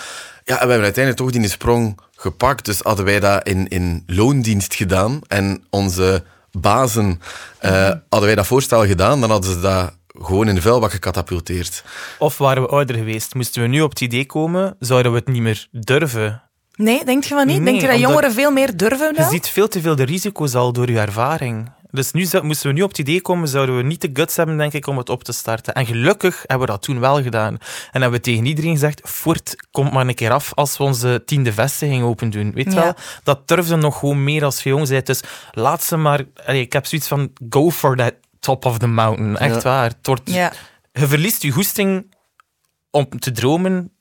Ja, 0.43 0.53
en 0.53 0.65
we 0.65 0.71
hebben 0.71 0.83
uiteindelijk 0.83 1.17
toch 1.17 1.41
die 1.41 1.49
sprong 1.49 1.99
gepakt. 2.15 2.65
Dus 2.65 2.79
hadden 2.79 3.05
wij 3.05 3.19
dat 3.19 3.47
in, 3.47 3.67
in 3.67 4.03
loondienst 4.07 4.75
gedaan 4.75 5.19
en 5.27 5.63
onze 5.69 6.23
bazen, 6.51 7.21
eh, 7.59 7.71
hadden 8.09 8.25
wij 8.25 8.35
dat 8.35 8.47
voorstel 8.47 8.85
gedaan, 8.85 9.19
dan 9.21 9.29
hadden 9.29 9.51
ze 9.53 9.59
dat 9.59 9.93
gewoon 10.21 10.47
in 10.47 10.55
de 10.55 10.61
vuilbak 10.61 10.91
gecatapulteerd. 10.91 11.83
Of 12.19 12.37
waren 12.37 12.63
we 12.63 12.69
ouder 12.69 12.95
geweest? 12.95 13.33
Moesten 13.35 13.61
we 13.61 13.67
nu 13.67 13.81
op 13.81 13.89
het 13.89 14.01
idee 14.01 14.25
komen, 14.25 14.75
zouden 14.79 15.11
we 15.11 15.17
het 15.17 15.27
niet 15.27 15.41
meer 15.41 15.67
durven? 15.71 16.41
Nee, 16.75 17.05
denk 17.05 17.23
je 17.23 17.33
van 17.35 17.47
niet? 17.47 17.55
Nee, 17.61 17.65
denk 17.65 17.81
je 17.81 17.87
dat 17.87 17.99
jongeren 17.99 18.31
veel 18.33 18.51
meer 18.51 18.77
durven 18.77 19.13
Je 19.15 19.23
ziet 19.29 19.47
veel 19.47 19.67
te 19.67 19.81
veel 19.81 19.95
de 19.95 20.03
risico's 20.03 20.55
al 20.55 20.73
door 20.73 20.91
je 20.91 20.99
ervaring. 20.99 21.71
Dus 21.91 22.11
nu 22.11 22.27
moesten 22.41 22.67
we 22.69 22.73
nu 22.73 22.81
op 22.81 22.89
het 22.89 22.99
idee 22.99 23.21
komen, 23.21 23.47
zouden 23.47 23.77
we 23.77 23.83
niet 23.83 24.01
de 24.01 24.09
guts 24.13 24.35
hebben, 24.35 24.57
denk 24.57 24.73
ik, 24.73 24.87
om 24.87 24.97
het 24.97 25.09
op 25.09 25.23
te 25.23 25.31
starten. 25.31 25.73
En 25.73 25.85
gelukkig 25.85 26.43
hebben 26.47 26.67
we 26.67 26.73
dat 26.73 26.81
toen 26.81 26.99
wel 26.99 27.21
gedaan. 27.23 27.53
En 27.91 28.01
hebben 28.01 28.11
we 28.11 28.19
tegen 28.25 28.45
iedereen 28.45 28.71
gezegd, 28.71 29.01
voort, 29.03 29.55
komt 29.71 29.91
maar 29.91 30.07
een 30.07 30.15
keer 30.15 30.31
af 30.31 30.51
als 30.53 30.77
we 30.77 30.83
onze 30.83 31.21
tiende 31.25 31.53
vestiging 31.53 32.03
open 32.03 32.29
doen. 32.29 32.51
Weet 32.53 32.65
je 32.65 32.71
Ja. 32.71 32.83
wel? 32.83 32.93
Dat 33.23 33.47
durfde 33.47 33.75
nog 33.75 33.99
gewoon 33.99 34.23
meer 34.23 34.43
als 34.43 34.63
je 34.63 34.69
jong 34.69 34.87
bent. 34.87 35.05
Dus 35.05 35.21
laat 35.51 35.83
ze 35.83 35.97
maar... 35.97 36.21
Allee, 36.45 36.61
ik 36.61 36.73
heb 36.73 36.85
zoiets 36.85 37.07
van, 37.07 37.31
go 37.49 37.71
for 37.71 37.95
that 37.97 38.13
top 38.43 38.65
of 38.65 38.77
the 38.77 38.87
mountain. 38.87 39.37
Echt 39.37 39.55
Ja. 39.55 39.61
waar. 39.61 39.89
Het 39.89 40.07
wordt- 40.07 40.29
Ja. 40.29 40.53
je 40.93 41.07
verliest 41.07 41.41
je 41.41 41.51
goesting 41.51 42.15
om 42.91 43.19
te 43.19 43.31
dromen 43.31 43.91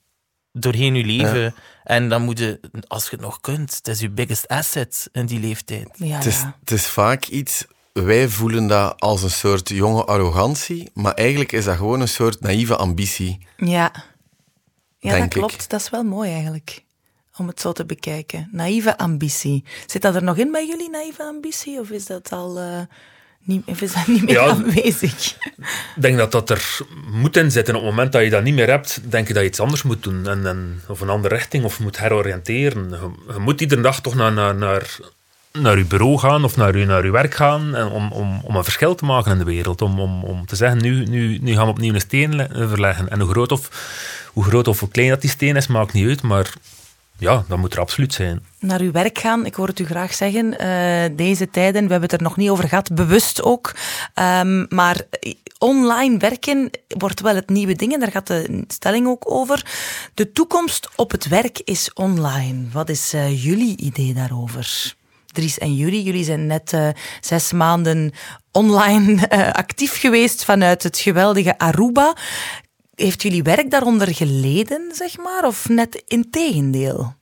doorheen 0.53 0.95
je 0.95 1.05
leven. 1.05 1.55
En 1.85 2.09
dan 2.09 2.23
moet 2.23 2.39
je, 2.39 2.61
als 2.89 3.05
je 3.05 3.11
het 3.11 3.21
nog 3.21 3.41
kunt, 3.41 3.75
het 3.77 3.89
is 3.89 4.01
je 4.01 4.11
biggest 4.11 4.49
asset 4.49 5.09
in 5.13 5.27
die 5.27 5.41
leeftijd. 5.41 5.89
Ja, 5.95 6.17
Het 6.17 6.27
is, 6.27 6.41
ja. 6.41 6.57
het 6.61 6.71
is 6.71 6.87
vaak 6.87 7.27
iets, 7.27 7.65
wij 7.93 8.29
voelen 8.29 8.67
dat 8.67 9.01
als 9.01 9.23
een 9.23 9.31
soort 9.31 9.69
jonge 9.69 10.05
arrogantie, 10.05 10.91
maar 10.95 11.15
eigenlijk 11.15 11.53
is 11.53 11.65
dat 11.65 11.77
gewoon 11.77 12.01
een 12.01 12.09
soort 12.09 12.41
naïeve 12.41 12.77
ambitie. 12.77 13.47
Ja, 13.57 13.93
ja 14.99 15.13
dat 15.15 15.23
ik. 15.25 15.31
klopt. 15.31 15.71
Dat 15.71 15.81
is 15.81 15.91
wel 15.91 16.05
mooi 16.05 16.31
eigenlijk, 16.31 16.85
om 17.37 17.47
het 17.47 17.61
zo 17.61 17.73
te 17.73 17.85
bekijken. 17.87 18.49
Naïeve 18.53 18.99
ambitie. 18.99 19.65
Zit 19.87 20.03
dat 20.03 20.15
er 20.15 20.23
nog 20.23 20.37
in 20.37 20.51
bij 20.53 20.67
jullie, 20.67 20.91
naïeve 20.91 21.23
ambitie? 21.23 21.81
Of 21.81 21.91
is 21.91 22.07
dat 22.07 22.33
al 22.33 22.59
eh, 22.59 22.81
niet, 23.45 23.63
is 23.81 23.93
dat 23.93 24.07
niet 24.07 24.23
meer 24.23 24.33
Ja. 24.35 24.47
aanwezig? 24.49 25.37
Ik 25.97 26.03
denk 26.03 26.17
dat 26.19 26.33
dat 26.33 26.51
er 26.51 26.79
moet 27.11 27.37
in 27.37 27.51
zitten. 27.51 27.75
Op 27.75 27.81
het 27.83 27.91
moment 27.91 28.13
dat 28.13 28.23
je 28.23 28.31
dat 28.31 28.43
niet 28.43 28.55
meer 28.55 28.69
hebt, 28.71 29.01
denk 29.11 29.29
je 29.29 29.33
dat 29.35 29.43
je 29.43 29.49
iets 29.49 29.61
anders 29.61 29.83
moet 29.83 30.03
doen. 30.03 30.29
En, 30.29 30.47
en, 30.47 30.83
of 30.89 31.01
een 31.01 31.09
andere 31.09 31.35
richting, 31.35 31.65
of 31.65 31.81
moet 31.81 31.99
heroriënteren. 31.99 32.89
Je, 32.91 33.33
je 33.33 33.39
moet 33.39 33.61
iedere 33.61 33.81
dag 33.81 34.01
toch 34.01 34.15
naar, 34.15 34.33
naar, 34.33 34.55
naar, 34.55 34.97
naar 35.53 35.79
je 35.79 35.85
bureau 35.85 36.19
gaan 36.19 36.45
of 36.45 36.57
naar 36.57 36.77
je, 36.79 36.87
naar 36.87 37.05
je 37.05 37.11
werk 37.11 37.35
gaan 37.35 37.75
en 37.75 37.87
om, 37.87 38.13
om, 38.13 38.41
om 38.45 38.57
een 38.57 38.65
verschil 38.65 38.95
te 38.95 39.05
maken 39.05 39.33
in 39.33 39.39
de 39.39 39.45
wereld. 39.45 39.83
Om, 39.83 40.01
om, 40.01 40.25
om 40.25 40.47
te 40.47 40.57
zeggen, 40.57 40.83
nu, 40.83 41.05
nu, 41.05 41.39
nu 41.39 41.55
gaan 41.55 41.65
we 41.65 41.71
opnieuw 41.71 41.95
een 41.95 42.01
steen 42.01 42.37
le- 42.37 42.49
verleggen. 42.69 43.09
En 43.09 43.21
hoe 43.21 43.31
groot, 43.31 43.53
of, 43.53 43.69
hoe 44.33 44.45
groot 44.45 44.69
of 44.69 44.81
hoe 44.81 44.89
klein 44.89 45.09
dat 45.09 45.21
die 45.21 45.31
steen 45.31 45.57
is, 45.57 45.67
maakt 45.67 45.93
niet 45.93 46.09
uit. 46.09 46.23
Maar 46.23 46.53
ja, 47.23 47.45
dat 47.49 47.59
moet 47.59 47.73
er 47.73 47.81
absoluut 47.81 48.13
zijn. 48.13 48.43
Naar 48.59 48.81
uw 48.81 48.93
werk 48.93 49.19
gaan, 49.19 49.47
ik 49.47 49.55
hoor 49.55 49.67
het 49.67 49.79
u 49.79 49.85
graag 49.85 50.15
zeggen. 50.15 50.47
Uh, 50.61 51.17
deze 51.17 51.51
tijden, 51.51 51.85
we 51.85 51.91
hebben 51.91 52.11
het 52.11 52.13
er 52.13 52.23
nog 52.23 52.37
niet 52.37 52.51
over 52.51 52.69
gehad, 52.69 52.95
bewust 52.95 53.43
ook. 53.43 53.75
Um, 54.15 54.67
maar 54.69 55.01
online 55.59 56.19
werken 56.19 56.71
wordt 56.89 57.21
wel 57.21 57.35
het 57.35 57.49
nieuwe 57.49 57.75
ding 57.75 57.93
en 57.93 58.01
daar 58.01 58.11
gaat 58.11 58.27
de 58.27 58.65
stelling 58.69 59.07
ook 59.07 59.31
over. 59.31 59.67
De 60.15 60.33
toekomst 60.33 60.89
op 60.97 61.11
het 61.11 61.29
werk 61.29 61.61
is 61.65 61.93
online. 61.93 62.65
Wat 62.73 62.89
is 62.89 63.15
uh, 63.15 63.45
jullie 63.45 63.77
idee 63.77 64.15
daarover? 64.15 64.95
Dries 65.27 65.59
en 65.59 65.75
jullie, 65.75 66.03
jullie 66.03 66.25
zijn 66.25 66.47
net 66.47 66.77
zes 67.21 67.53
maanden 67.53 68.13
online 68.51 69.31
actief 69.63 70.01
geweest 70.01 70.45
vanuit 70.45 70.83
het 70.83 70.99
geweldige 70.99 71.59
Aruba. 71.59 72.15
Heeft 73.03 73.23
jullie 73.23 73.43
werk 73.43 73.71
daaronder 73.71 74.15
geleden, 74.15 74.95
zeg 74.95 75.19
maar, 75.19 75.47
of 75.47 75.69
net 75.69 76.03
in 76.07 76.31
tegendeel? 76.31 77.15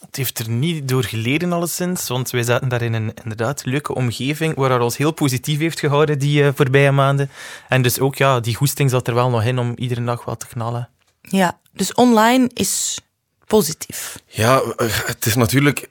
Het 0.00 0.16
heeft 0.16 0.38
er 0.38 0.48
niet 0.48 0.88
door 0.88 1.04
geleden, 1.04 1.52
alleszins, 1.52 2.08
want 2.08 2.30
wij 2.30 2.42
zaten 2.42 2.68
daar 2.68 2.82
in 2.82 2.92
een 2.92 3.12
inderdaad 3.22 3.64
leuke 3.64 3.94
omgeving 3.94 4.54
waar 4.54 4.80
ons 4.80 4.96
heel 4.96 5.12
positief 5.12 5.58
heeft 5.58 5.80
gehouden 5.80 6.18
die 6.18 6.42
uh, 6.42 6.48
voorbije 6.54 6.90
maanden. 6.90 7.30
En 7.68 7.82
dus 7.82 8.00
ook, 8.00 8.14
ja, 8.14 8.40
die 8.40 8.54
goesting 8.54 8.90
zat 8.90 9.08
er 9.08 9.14
wel 9.14 9.30
nog 9.30 9.44
in 9.44 9.58
om 9.58 9.72
iedere 9.76 10.04
dag 10.04 10.24
wat 10.24 10.40
te 10.40 10.46
knallen. 10.46 10.88
Ja, 11.20 11.60
dus 11.72 11.94
online 11.94 12.50
is 12.54 13.00
positief. 13.46 14.22
Ja, 14.26 14.60
eh, 14.76 15.06
het 15.06 15.26
is 15.26 15.34
natuurlijk 15.34 15.88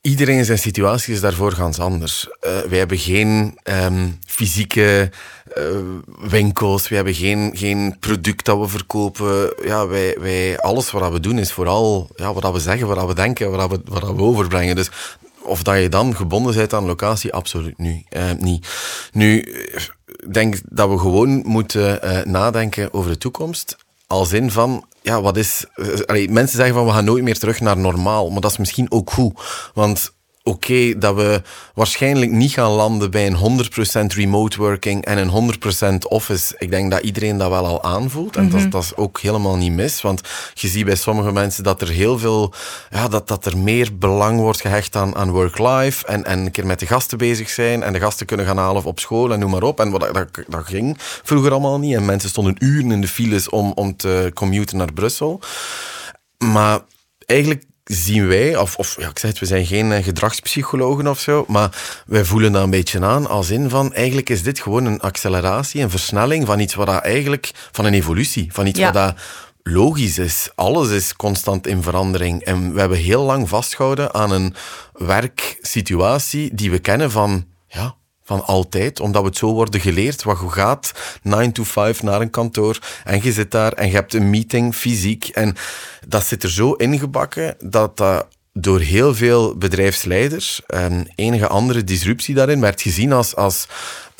iedereen 0.00 0.44
zijn 0.44 0.58
situatie 0.58 1.14
is 1.14 1.20
daarvoor 1.20 1.52
ganz 1.52 1.78
anders. 1.78 2.26
Uh, 2.26 2.58
wij 2.58 2.78
hebben 2.78 2.98
geen 2.98 3.58
um, 3.64 4.18
fysieke 4.26 5.10
uh, 5.56 5.64
winkels, 6.18 6.88
we 6.88 6.94
hebben 6.94 7.14
geen, 7.14 7.50
geen 7.54 7.96
product 8.00 8.44
dat 8.44 8.58
we 8.58 8.68
verkopen. 8.68 9.52
Ja, 9.62 9.86
wij, 9.86 10.16
wij, 10.20 10.58
alles 10.58 10.90
wat 10.90 11.12
we 11.12 11.20
doen 11.20 11.38
is 11.38 11.52
vooral 11.52 12.10
ja, 12.16 12.32
wat 12.32 12.52
we 12.52 12.58
zeggen, 12.58 12.86
wat 12.86 13.06
we 13.06 13.14
denken, 13.14 13.50
wat 13.50 13.70
we, 13.70 13.80
wat 13.84 14.02
we 14.02 14.22
overbrengen. 14.22 14.76
Dus 14.76 14.90
of 15.42 15.62
dat 15.62 15.80
je 15.80 15.88
dan 15.88 16.16
gebonden 16.16 16.54
bent 16.54 16.74
aan 16.74 16.86
locatie, 16.86 17.32
absoluut 17.32 17.78
nu, 17.78 18.04
uh, 18.10 18.22
niet. 18.38 18.68
Nu, 19.12 19.38
ik 19.40 20.34
denk 20.34 20.60
dat 20.64 20.88
we 20.88 20.98
gewoon 20.98 21.42
moeten 21.46 22.00
nadenken 22.30 22.92
over 22.94 23.10
de 23.10 23.18
toekomst. 23.18 23.76
Als 24.06 24.32
in 24.32 24.50
van, 24.50 24.84
ja, 25.08 25.20
wat 25.20 25.36
is... 25.36 25.64
Allee, 26.06 26.30
mensen 26.30 26.56
zeggen 26.56 26.74
van, 26.74 26.86
we 26.86 26.92
gaan 26.92 27.04
nooit 27.04 27.24
meer 27.24 27.38
terug 27.38 27.60
naar 27.60 27.76
normaal. 27.78 28.30
Maar 28.30 28.40
dat 28.40 28.50
is 28.50 28.56
misschien 28.56 28.90
ook 28.90 29.10
goed. 29.10 29.40
Want 29.74 30.12
oké 30.48 30.98
dat 30.98 31.14
we 31.14 31.42
waarschijnlijk 31.74 32.30
niet 32.30 32.52
gaan 32.52 32.70
landen 32.70 33.10
bij 33.10 33.26
een 33.26 33.62
100% 34.12 34.14
remote 34.14 34.58
working 34.58 35.04
en 35.04 35.18
een 35.18 35.52
100% 35.94 36.08
office. 36.08 36.54
Ik 36.58 36.70
denk 36.70 36.90
dat 36.90 37.02
iedereen 37.02 37.38
dat 37.38 37.50
wel 37.50 37.66
al 37.66 37.82
aanvoelt. 37.82 38.36
En 38.36 38.48
dat, 38.48 38.60
mhm. 38.60 38.70
dat, 38.70 38.82
is 38.82 38.96
ook 38.96 39.20
helemaal 39.20 39.56
niet 39.56 39.72
mis. 39.72 40.02
Want 40.02 40.20
je 40.54 40.68
ziet 40.68 40.84
bij 40.84 40.94
sommige 40.94 41.32
mensen 41.32 41.64
dat 41.64 41.80
er 41.80 41.88
heel 41.88 42.18
veel, 42.18 42.54
ja, 42.90 43.08
dat, 43.08 43.28
dat 43.28 43.46
er 43.46 43.58
meer 43.58 43.98
belang 43.98 44.40
wordt 44.40 44.60
gehecht 44.60 44.96
aan, 44.96 45.16
aan 45.16 45.30
work-life. 45.30 46.06
En, 46.06 46.24
en 46.24 46.38
een 46.38 46.50
keer 46.50 46.66
met 46.66 46.78
de 46.78 46.86
gasten 46.86 47.18
bezig 47.18 47.48
zijn. 47.48 47.82
En 47.82 47.92
de 47.92 48.00
gasten 48.00 48.26
kunnen 48.26 48.46
gaan 48.46 48.58
halen 48.58 48.84
op 48.84 49.00
school 49.00 49.32
en 49.32 49.38
noem 49.38 49.50
maar 49.50 49.62
op. 49.62 49.80
En 49.80 49.90
wat, 49.90 50.00
dat, 50.00 50.28
dat 50.48 50.66
ging 50.66 50.96
vroeger 50.98 51.50
allemaal 51.50 51.78
niet. 51.78 51.94
En 51.94 52.04
mensen 52.04 52.28
stonden 52.28 52.56
uren 52.58 52.92
in 52.92 53.00
de 53.00 53.08
files 53.08 53.48
om, 53.48 53.72
om 53.74 53.96
te 53.96 54.30
commuten 54.34 54.76
naar 54.76 54.92
Brussel. 54.92 55.40
Maar 56.38 56.80
eigenlijk 57.26 57.64
zien 57.88 58.28
wij, 58.28 58.56
of, 58.56 58.76
of 58.76 58.96
ja, 58.98 59.08
ik 59.08 59.18
zeg 59.18 59.30
het, 59.30 59.38
we 59.38 59.46
zijn 59.46 59.66
geen 59.66 59.92
eh, 59.92 60.04
gedragspsychologen 60.04 61.06
of 61.06 61.20
zo, 61.20 61.44
maar 61.48 62.02
wij 62.06 62.24
voelen 62.24 62.52
dat 62.52 62.62
een 62.62 62.70
beetje 62.70 63.04
aan 63.04 63.26
als 63.26 63.50
in 63.50 63.70
van, 63.70 63.94
eigenlijk 63.94 64.30
is 64.30 64.42
dit 64.42 64.60
gewoon 64.60 64.84
een 64.84 65.00
acceleratie, 65.00 65.82
een 65.82 65.90
versnelling 65.90 66.46
van 66.46 66.60
iets 66.60 66.74
wat 66.74 66.86
dat 66.86 67.02
eigenlijk, 67.02 67.50
van 67.72 67.84
een 67.84 67.94
evolutie, 67.94 68.52
van 68.52 68.66
iets 68.66 68.80
wat 68.80 68.92
dat 68.92 69.14
logisch 69.62 70.18
is. 70.18 70.48
Alles 70.54 70.90
is 70.90 71.16
constant 71.16 71.66
in 71.66 71.82
verandering. 71.82 72.42
En 72.42 72.74
we 72.74 72.80
hebben 72.80 72.98
heel 72.98 73.22
lang 73.22 73.48
vastgehouden 73.48 74.14
aan 74.14 74.30
een 74.30 74.54
werksituatie 74.92 76.54
die 76.54 76.70
we 76.70 76.78
kennen 76.78 77.10
van, 77.10 77.46
ja, 77.66 77.96
van 78.28 78.44
altijd, 78.46 79.00
omdat 79.00 79.22
we 79.22 79.28
het 79.28 79.36
zo 79.36 79.52
worden 79.52 79.80
geleerd. 79.80 80.22
Wat 80.22 80.38
je 80.40 80.48
gaat 80.48 80.92
9 81.22 81.52
to 81.52 81.64
5 81.64 82.02
naar 82.02 82.20
een 82.20 82.30
kantoor 82.30 82.78
en 83.04 83.22
je 83.22 83.32
zit 83.32 83.50
daar 83.50 83.72
en 83.72 83.86
je 83.86 83.94
hebt 83.94 84.14
een 84.14 84.30
meeting 84.30 84.74
fysiek. 84.74 85.28
En 85.28 85.56
dat 86.06 86.24
zit 86.24 86.42
er 86.42 86.50
zo 86.50 86.72
ingebakken 86.72 87.56
dat 87.58 87.96
dat 87.96 88.26
door 88.60 88.80
heel 88.80 89.14
veel 89.14 89.56
bedrijfsleiders 89.56 90.60
en 90.66 91.08
enige 91.14 91.46
andere 91.46 91.84
disruptie 91.84 92.34
daarin 92.34 92.60
werd 92.60 92.82
gezien 92.82 93.12
als, 93.12 93.36
als 93.36 93.66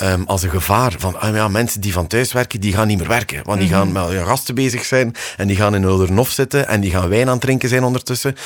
um, 0.03 0.25
als 0.27 0.43
een 0.43 0.51
gevaar. 0.51 0.95
Van 0.99 1.21
ah, 1.21 1.35
ja, 1.35 1.49
mensen 1.49 1.81
die 1.81 1.93
van 1.93 2.07
thuis 2.07 2.33
werken, 2.33 2.61
die 2.61 2.73
gaan 2.73 2.87
niet 2.87 2.99
meer 2.99 3.09
werken. 3.09 3.43
Want 3.45 3.61
die 3.61 3.69
gaan 3.69 3.89
mhm. 3.91 4.03
met 4.03 4.17
hun 4.17 4.27
gasten 4.27 4.55
bezig 4.55 4.85
zijn 4.85 5.15
en 5.37 5.47
die 5.47 5.57
gaan 5.57 5.75
in 5.75 5.83
Uldernof 5.83 6.31
zitten 6.31 6.69
en 6.69 6.81
die 6.81 6.91
gaan 6.91 7.09
wijn 7.09 7.27
aan 7.27 7.33
het 7.33 7.41
drinken 7.41 7.69
zijn 7.69 7.85
ondertussen. 7.85 8.37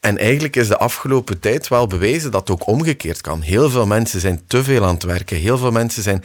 En 0.00 0.18
eigenlijk 0.18 0.56
is 0.56 0.68
de 0.68 0.78
afgelopen 0.78 1.40
tijd 1.40 1.68
wel 1.68 1.86
bewezen 1.86 2.30
dat 2.30 2.40
het 2.40 2.50
ook 2.50 2.66
omgekeerd 2.66 3.20
kan. 3.20 3.40
Heel 3.40 3.70
veel 3.70 3.86
mensen 3.86 4.20
zijn 4.20 4.42
te 4.46 4.64
veel 4.64 4.84
aan 4.84 4.94
het 4.94 5.02
werken. 5.02 5.36
Heel 5.36 5.58
veel 5.58 5.70
mensen 5.70 6.02
zijn 6.02 6.24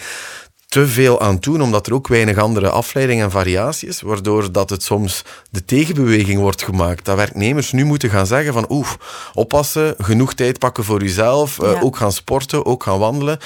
te 0.78 0.88
veel 0.88 1.22
aan 1.22 1.38
doen, 1.40 1.62
omdat 1.62 1.88
er 1.88 1.94
ook 1.94 2.08
weinig 2.08 2.38
andere 2.38 2.70
afleiding 2.70 3.22
en 3.22 3.32
variatie 3.32 3.88
is, 3.88 4.02
waardoor 4.02 4.52
dat 4.52 4.70
het 4.70 4.84
soms 4.84 5.24
de 5.50 5.66
tegenbeweging 5.66 6.40
wordt 6.40 6.64
gemaakt. 6.64 7.06
Dat 7.06 7.16
werknemers 7.16 7.72
nu 7.72 7.86
moeten 7.86 8.10
gaan 8.10 8.26
zeggen 8.26 8.54
van 8.54 8.66
oeh, 8.70 8.88
oppassen, 9.34 9.96
genoeg 9.98 10.34
tijd 10.34 10.60
pakken 10.60 10.84
voor 10.84 11.04
uzelf, 11.04 11.62
uh, 11.62 11.84
ook 11.84 11.96
gaan 11.98 12.12
sporten, 12.12 12.66
ook 12.66 12.84
gaan 12.84 13.00
wandelen. 13.00 13.40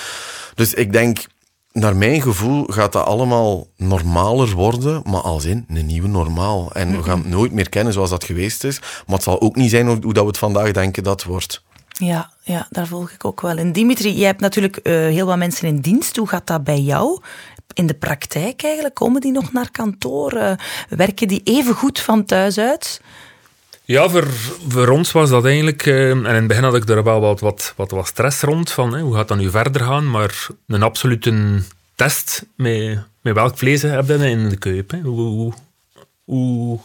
Dus 0.55 0.73
ik 0.73 0.91
denk, 0.91 1.25
naar 1.71 1.95
mijn 1.95 2.21
gevoel 2.21 2.65
gaat 2.67 2.91
dat 2.91 3.05
allemaal 3.05 3.67
normaler 3.77 4.51
worden, 4.51 5.01
maar 5.05 5.21
als 5.21 5.45
in 5.45 5.65
een 5.67 5.85
nieuwe 5.85 6.07
normaal. 6.07 6.71
En 6.73 6.97
we 6.97 7.03
gaan 7.03 7.19
het 7.19 7.29
nooit 7.29 7.51
meer 7.51 7.69
kennen 7.69 7.93
zoals 7.93 8.09
dat 8.09 8.23
geweest 8.23 8.63
is, 8.63 8.79
maar 8.79 9.15
het 9.15 9.23
zal 9.23 9.41
ook 9.41 9.55
niet 9.55 9.69
zijn 9.69 9.87
hoe 9.87 10.13
dat 10.13 10.23
we 10.23 10.29
het 10.29 10.37
vandaag 10.37 10.71
denken 10.71 11.03
dat 11.03 11.21
het 11.21 11.31
wordt. 11.31 11.63
Ja, 12.05 12.31
ja, 12.43 12.67
daar 12.69 12.87
volg 12.87 13.11
ik 13.11 13.25
ook 13.25 13.41
wel 13.41 13.57
in. 13.57 13.71
Dimitri, 13.71 14.13
jij 14.13 14.25
hebt 14.25 14.41
natuurlijk 14.41 14.79
uh, 14.83 14.93
heel 14.93 15.25
wat 15.25 15.37
mensen 15.37 15.67
in 15.67 15.79
dienst. 15.79 16.15
Hoe 16.15 16.27
gaat 16.27 16.47
dat 16.47 16.63
bij 16.63 16.79
jou? 16.79 17.21
In 17.73 17.87
de 17.87 17.93
praktijk 17.93 18.63
eigenlijk? 18.63 18.95
Komen 18.95 19.21
die 19.21 19.31
nog 19.31 19.51
naar 19.51 19.71
kantoor? 19.71 20.33
Uh, 20.33 20.51
werken 20.89 21.27
die 21.27 21.41
even 21.43 21.73
goed 21.75 21.99
van 21.99 22.25
thuis 22.25 22.57
uit? 22.57 23.01
Ja, 23.83 24.09
voor, 24.09 24.27
voor 24.67 24.87
ons 24.87 25.11
was 25.11 25.29
dat 25.29 25.45
eigenlijk... 25.45 25.85
Uh, 25.85 26.09
en 26.09 26.25
in 26.25 26.25
het 26.25 26.47
begin 26.47 26.63
had 26.63 26.75
ik 26.75 26.89
er 26.89 27.03
wel 27.03 27.19
wat, 27.19 27.39
wat, 27.39 27.73
wat, 27.75 28.07
stress 28.07 28.41
rond. 28.41 28.71
Van, 28.71 28.99
hoe 28.99 29.15
gaat 29.15 29.27
dat 29.27 29.37
nu 29.37 29.49
verder 29.49 29.81
gaan? 29.81 30.09
Maar 30.09 30.47
een 30.67 30.83
absolute 30.83 31.61
test 31.95 32.45
met, 32.55 32.99
met 33.21 33.33
welk 33.33 33.57
vlees 33.57 33.81
heb 33.81 34.07
je 34.07 34.29
in 34.29 34.49
de? 34.59 34.85
Hoe, 35.03 35.19
hoe, 35.19 35.53
hoe 36.23 36.79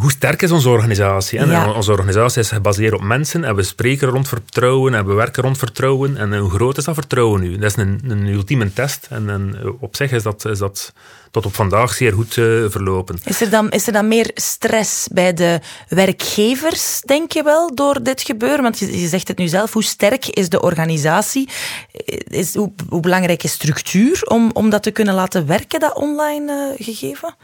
hoe 0.00 0.10
sterk 0.10 0.42
is 0.42 0.50
onze 0.50 0.68
organisatie? 0.68 1.38
En 1.38 1.74
onze 1.74 1.90
organisatie 1.90 2.40
is 2.40 2.50
gebaseerd 2.50 2.94
op 2.94 3.00
mensen 3.00 3.44
en 3.44 3.54
we 3.54 3.62
spreken 3.62 4.08
rond 4.08 4.28
vertrouwen 4.28 4.94
en 4.94 5.06
we 5.06 5.12
werken 5.12 5.42
rond 5.42 5.58
vertrouwen. 5.58 6.16
En 6.16 6.38
hoe 6.38 6.50
groot 6.50 6.76
is 6.76 6.84
dat 6.84 6.94
vertrouwen 6.94 7.40
nu? 7.40 7.58
Dat 7.58 7.70
is 7.70 7.76
een, 7.76 8.00
een 8.08 8.26
ultieme 8.26 8.72
test 8.72 9.06
en, 9.10 9.30
en, 9.30 9.76
op 9.80 9.96
zich 9.96 10.12
is 10.12 10.22
dat, 10.22 10.44
is 10.44 10.58
dat 10.58 10.92
tot 11.30 11.46
op 11.46 11.54
vandaag 11.54 11.92
zeer 11.92 12.12
goed 12.12 12.36
uh, 12.36 12.64
verlopen. 12.68 13.18
Is 13.24 13.40
er, 13.40 13.50
dan, 13.50 13.70
is 13.70 13.86
er 13.86 13.92
dan 13.92 14.08
meer 14.08 14.30
stress 14.34 15.08
bij 15.12 15.34
de 15.34 15.60
werkgevers, 15.88 17.00
denk 17.00 17.32
je 17.32 17.42
wel, 17.42 17.74
door 17.74 18.02
dit 18.02 18.22
gebeuren? 18.22 18.62
Want 18.62 18.78
je, 18.78 19.00
je 19.00 19.08
zegt 19.08 19.28
het 19.28 19.38
nu 19.38 19.48
zelf, 19.48 19.72
hoe 19.72 19.84
sterk 19.84 20.26
is 20.26 20.48
de 20.48 20.62
organisatie? 20.62 21.48
Is, 22.28 22.54
hoe, 22.54 22.72
hoe 22.88 23.00
belangrijk 23.00 23.42
is 23.42 23.52
structuur 23.52 24.22
om, 24.24 24.50
om 24.52 24.70
dat 24.70 24.82
te 24.82 24.90
kunnen 24.90 25.14
laten 25.14 25.46
werken, 25.46 25.80
dat 25.80 25.94
online 25.94 26.74
uh, 26.78 26.86
gegeven? 26.86 27.34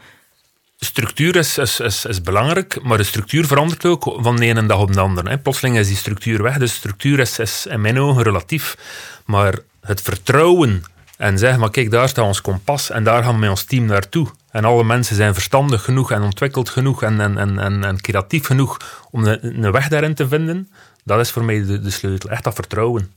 Structuur 0.79 1.35
is, 1.35 1.57
is, 1.57 2.05
is, 2.05 2.21
belangrijk, 2.21 2.83
maar 2.83 2.97
de 2.97 3.03
structuur 3.03 3.45
verandert 3.45 3.85
ook 3.85 4.17
van 4.19 4.35
de 4.35 4.45
ene 4.45 4.65
dag 4.65 4.79
op 4.79 4.93
de 4.93 4.99
andere. 4.99 5.29
Hè. 5.29 5.37
Plotseling 5.37 5.77
is 5.77 5.87
die 5.87 5.95
structuur 5.95 6.41
weg. 6.41 6.57
De 6.57 6.67
structuur 6.67 7.19
is, 7.19 7.39
is 7.39 7.65
in 7.65 7.81
mijn 7.81 7.99
ogen 7.99 8.23
relatief. 8.23 8.77
Maar 9.25 9.59
het 9.81 10.01
vertrouwen 10.01 10.83
en 11.17 11.37
zeggen, 11.37 11.59
maar 11.59 11.69
kijk, 11.69 11.91
daar 11.91 12.09
staat 12.09 12.25
ons 12.25 12.41
kompas 12.41 12.89
en 12.89 13.03
daar 13.03 13.23
gaan 13.23 13.33
we 13.33 13.39
met 13.39 13.49
ons 13.49 13.63
team 13.63 13.85
naartoe. 13.85 14.27
En 14.51 14.65
alle 14.65 14.83
mensen 14.83 15.15
zijn 15.15 15.33
verstandig 15.33 15.83
genoeg 15.83 16.11
en 16.11 16.21
ontwikkeld 16.21 16.69
genoeg 16.69 17.03
en, 17.03 17.19
en, 17.19 17.59
en, 17.59 17.83
en, 17.83 18.01
creatief 18.01 18.45
genoeg 18.45 18.77
om 19.11 19.25
een, 19.25 19.63
een 19.63 19.71
weg 19.71 19.87
daarin 19.87 20.13
te 20.13 20.27
vinden. 20.27 20.69
Dat 21.03 21.19
is 21.19 21.31
voor 21.31 21.43
mij 21.43 21.65
de, 21.65 21.79
de 21.79 21.89
sleutel. 21.89 22.29
Echt 22.29 22.43
dat 22.43 22.53
vertrouwen. 22.53 23.11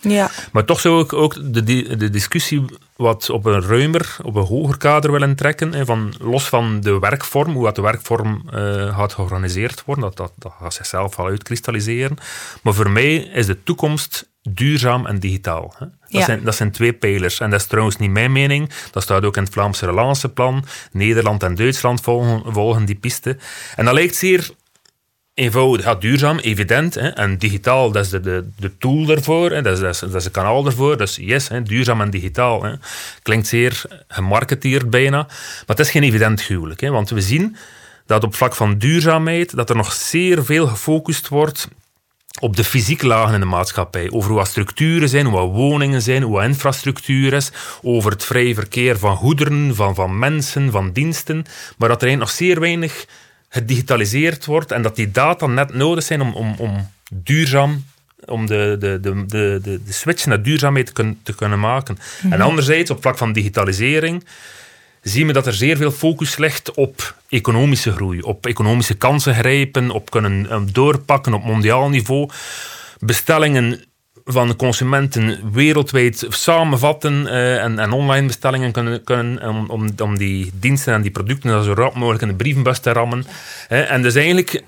Ja. 0.00 0.30
Maar 0.52 0.64
toch 0.64 0.80
zou 0.80 1.02
ik 1.02 1.12
ook 1.12 1.54
de, 1.54 1.96
de 1.96 2.10
discussie 2.10 2.64
wat 2.96 3.30
op 3.30 3.44
een 3.44 3.62
ruimer, 3.62 4.16
op 4.22 4.34
een 4.34 4.44
hoger 4.44 4.76
kader 4.76 5.12
willen 5.12 5.34
trekken. 5.34 5.86
van, 5.86 6.14
los 6.20 6.48
van 6.48 6.80
de 6.80 6.98
werkvorm, 6.98 7.52
hoe 7.52 7.64
dat 7.64 7.74
de 7.74 7.82
werkvorm 7.82 8.42
uh, 8.54 8.96
gaat 8.96 9.12
georganiseerd 9.12 9.84
worden, 9.84 10.04
dat, 10.04 10.16
dat, 10.16 10.32
dat 10.36 10.52
gaat 10.60 10.74
zichzelf 10.74 11.16
wel 11.16 11.26
uitkristalliseren. 11.26 12.16
Maar 12.62 12.74
voor 12.74 12.90
mij 12.90 13.14
is 13.16 13.46
de 13.46 13.62
toekomst 13.62 14.28
duurzaam 14.42 15.06
en 15.06 15.18
digitaal. 15.18 15.74
Hè. 15.78 15.86
Dat, 15.86 16.08
ja. 16.08 16.24
zijn, 16.24 16.44
dat 16.44 16.54
zijn 16.54 16.70
twee 16.70 16.92
pijlers. 16.92 17.40
En 17.40 17.50
dat 17.50 17.60
is 17.60 17.66
trouwens 17.66 17.96
niet 17.96 18.10
mijn 18.10 18.32
mening. 18.32 18.70
Dat 18.90 19.02
staat 19.02 19.24
ook 19.24 19.36
in 19.36 19.42
het 19.42 19.52
Vlaamse 19.52 19.86
relanceplan. 19.86 20.64
Nederland 20.92 21.42
en 21.42 21.54
Duitsland 21.54 22.00
volgen, 22.00 22.52
volgen 22.52 22.84
die 22.84 22.94
piste. 22.94 23.36
En 23.76 23.84
dat 23.84 23.94
lijkt 23.94 24.16
zeer 24.16 24.50
eenvoudig, 25.38 25.84
ja, 25.84 25.94
duurzaam, 25.94 26.38
evident. 26.38 26.94
Hè, 26.94 27.08
en 27.08 27.38
digitaal, 27.38 27.90
dat 27.90 28.04
is 28.04 28.10
de, 28.10 28.20
de, 28.20 28.48
de 28.56 28.78
tool 28.78 29.04
daarvoor, 29.04 29.48
dat, 29.48 29.66
is, 29.66 29.78
dat, 29.80 30.02
is, 30.02 30.12
dat 30.24 30.30
kanaal 30.30 30.62
daarvoor. 30.62 30.96
Dus 30.96 31.16
yes, 31.16 31.48
hè, 31.48 31.62
duurzaam 31.62 32.00
en 32.00 32.10
digitaal. 32.10 32.62
Hè. 32.62 32.72
Klinkt 33.22 33.46
zeer 33.46 33.82
gemarketeerd 34.08 34.90
bijna, 34.90 35.16
maar 35.16 35.76
het 35.76 35.78
is 35.78 35.90
geen 35.90 36.02
evident 36.02 36.42
huwelijk. 36.42 36.80
Hè, 36.80 36.90
want 36.90 37.10
we 37.10 37.20
zien 37.20 37.56
dat 38.06 38.24
op 38.24 38.34
vlak 38.34 38.54
van 38.54 38.78
duurzaamheid 38.78 39.56
dat 39.56 39.70
er 39.70 39.76
nog 39.76 39.92
zeer 39.92 40.44
veel 40.44 40.66
gefocust 40.66 41.28
wordt 41.28 41.68
op 42.40 42.56
de 42.56 42.64
fysieke 42.64 43.06
lagen 43.06 43.34
in 43.34 43.40
de 43.40 43.46
maatschappij. 43.46 44.10
Over 44.10 44.28
hoe 44.28 44.38
wat 44.38 44.48
structuren 44.48 45.08
zijn, 45.08 45.26
hoe 45.26 45.34
wat 45.34 45.50
woningen 45.50 46.02
zijn, 46.02 46.22
hoe 46.22 46.32
wat 46.32 46.44
infrastructuur 46.44 47.32
is. 47.32 47.50
Over 47.82 48.10
het 48.10 48.24
vrije 48.24 48.54
verkeer 48.54 48.98
van 48.98 49.16
goederen, 49.16 49.74
van, 49.74 49.94
van 49.94 50.18
mensen, 50.18 50.70
van 50.70 50.92
diensten. 50.92 51.44
Maar 51.78 51.88
dat 51.88 52.02
er 52.02 52.16
nog 52.16 52.30
zeer 52.30 52.60
weinig 52.60 53.06
gedigitaliseerd 53.48 54.44
wordt 54.44 54.72
en 54.72 54.82
dat 54.82 54.96
die 54.96 55.10
data 55.10 55.46
net 55.46 55.74
nodig 55.74 56.04
zijn 56.04 56.20
om, 56.20 56.34
om, 56.34 56.54
om 56.58 56.90
duurzaam 57.10 57.84
om 58.24 58.46
de, 58.46 58.76
de, 58.78 59.00
de, 59.00 59.24
de, 59.26 59.60
de, 59.62 59.80
switch 59.88 60.26
naar 60.26 60.42
duurzaamheid 60.42 60.86
te, 60.86 60.92
kun, 60.92 61.20
te 61.22 61.34
kunnen 61.34 61.60
maken. 61.60 61.98
En 62.30 62.40
anderzijds, 62.40 62.90
op 62.90 63.00
vlak 63.00 63.18
van 63.18 63.32
digitalisering, 63.32 64.24
zien 65.02 65.26
we 65.26 65.32
dat 65.32 65.46
er 65.46 65.54
zeer 65.54 65.76
veel 65.76 65.90
focus 65.90 66.36
ligt 66.36 66.74
op 66.74 67.14
economische 67.28 67.92
groei, 67.92 68.20
op 68.20 68.46
economische 68.46 68.94
kansen 68.94 69.34
grijpen, 69.34 69.90
op 69.90 70.10
kunnen 70.10 70.50
eh, 70.50 70.60
doorpakken 70.72 71.34
op 71.34 71.44
mondiaal 71.44 71.88
niveau. 71.88 72.30
Bestellingen 72.98 73.84
van 74.30 74.56
consumenten 74.56 75.52
wereldwijd 75.52 76.26
samenvatten 76.28 77.26
eh, 77.26 77.64
en, 77.64 77.78
en 77.78 77.92
online 77.92 78.26
bestellingen 78.26 78.72
kunnen, 78.72 79.04
kunnen 79.04 79.48
om, 79.48 79.70
om, 79.70 79.88
om 80.02 80.18
die 80.18 80.50
diensten 80.54 80.94
en 80.94 81.02
die 81.02 81.10
producten 81.10 81.64
zo 81.64 81.72
rap 81.72 81.94
mogelijk 81.94 82.22
in 82.22 82.28
de 82.28 82.34
brievenbus 82.34 82.78
te 82.78 82.92
rammen. 82.92 83.24
En 83.68 84.02
dus 84.02 84.14
eigenlijk 84.14 84.62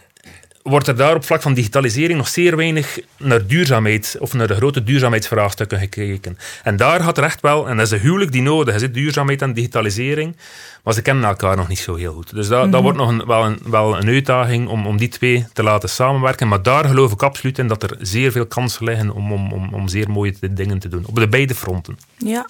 wordt 0.62 0.86
er 0.86 0.96
daar 0.96 1.14
op 1.14 1.24
vlak 1.24 1.42
van 1.42 1.54
digitalisering 1.54 2.18
nog 2.18 2.28
zeer 2.28 2.56
weinig 2.56 2.98
naar 3.16 3.46
duurzaamheid 3.46 4.16
of 4.18 4.32
naar 4.32 4.46
de 4.46 4.54
grote 4.54 4.82
duurzaamheidsvraagstukken 4.82 5.78
gekeken. 5.78 6.38
En 6.62 6.76
daar 6.76 7.00
gaat 7.00 7.18
er 7.18 7.24
echt 7.24 7.40
wel, 7.40 7.68
en 7.68 7.76
dat 7.76 7.86
is 7.86 7.92
een 7.92 7.98
huwelijk 7.98 8.32
die 8.32 8.42
nodig 8.42 8.74
is, 8.74 8.92
duurzaamheid 8.92 9.42
en 9.42 9.52
digitalisering, 9.52 10.36
maar 10.84 10.94
ze 10.94 11.02
kennen 11.02 11.24
elkaar 11.24 11.56
nog 11.56 11.68
niet 11.68 11.78
zo 11.78 11.94
heel 11.94 12.12
goed. 12.12 12.34
Dus 12.34 12.48
dat, 12.48 12.72
dat 12.72 12.82
wordt 12.82 12.98
nog 12.98 13.08
een, 13.08 13.26
wel, 13.26 13.44
een, 13.44 13.58
wel 13.64 13.96
een 13.96 14.08
uitdaging 14.08 14.68
om, 14.68 14.86
om 14.86 14.96
die 14.96 15.08
twee 15.08 15.46
te 15.52 15.62
laten 15.62 15.88
samenwerken. 15.88 16.48
Maar 16.48 16.62
daar 16.62 16.84
geloof 16.84 17.12
ik 17.12 17.22
absoluut 17.22 17.58
in 17.58 17.68
dat 17.68 17.82
er 17.82 17.96
zeer 18.00 18.32
veel 18.32 18.46
kansen 18.46 18.84
liggen 18.84 19.10
om, 19.10 19.32
om, 19.32 19.52
om, 19.52 19.74
om 19.74 19.88
zeer 19.88 20.10
mooie 20.10 20.34
dingen 20.50 20.78
te 20.78 20.88
doen. 20.88 21.06
Op 21.06 21.14
de 21.14 21.28
beide 21.28 21.54
fronten. 21.54 21.98
Ja. 22.16 22.46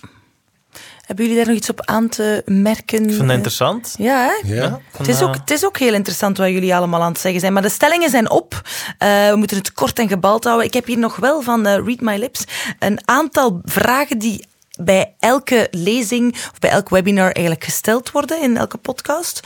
Hebben 1.10 1.28
jullie 1.28 1.40
daar 1.44 1.50
nog 1.52 1.60
iets 1.60 1.70
op 1.70 1.86
aan 1.86 2.08
te 2.08 2.42
merken? 2.46 3.02
Ik 3.02 3.08
vind 3.08 3.20
het 3.20 3.30
interessant. 3.30 3.94
Ja, 3.98 4.26
hè? 4.26 4.54
Ja. 4.54 4.80
Het 4.96 5.08
is, 5.08 5.22
ook, 5.22 5.34
het 5.34 5.50
is 5.50 5.64
ook 5.64 5.78
heel 5.78 5.94
interessant 5.94 6.36
wat 6.36 6.48
jullie 6.48 6.74
allemaal 6.74 7.02
aan 7.02 7.12
het 7.12 7.20
zeggen 7.20 7.40
zijn. 7.40 7.52
Maar 7.52 7.62
de 7.62 7.68
stellingen 7.68 8.10
zijn 8.10 8.30
op. 8.30 8.54
Uh, 8.54 9.30
we 9.30 9.36
moeten 9.36 9.56
het 9.56 9.72
kort 9.72 9.98
en 9.98 10.08
gebald 10.08 10.44
houden. 10.44 10.66
Ik 10.66 10.74
heb 10.74 10.86
hier 10.86 10.98
nog 10.98 11.16
wel 11.16 11.42
van 11.42 11.66
uh, 11.66 11.74
Read 11.74 12.00
My 12.00 12.16
Lips 12.16 12.44
een 12.78 13.00
aantal 13.04 13.60
vragen 13.64 14.18
die 14.18 14.44
bij 14.78 15.14
elke 15.18 15.68
lezing 15.70 16.32
of 16.32 16.58
bij 16.58 16.70
elk 16.70 16.88
webinar 16.88 17.32
eigenlijk 17.32 17.64
gesteld 17.64 18.10
worden 18.10 18.42
in 18.42 18.56
elke 18.56 18.76
podcast. 18.76 19.40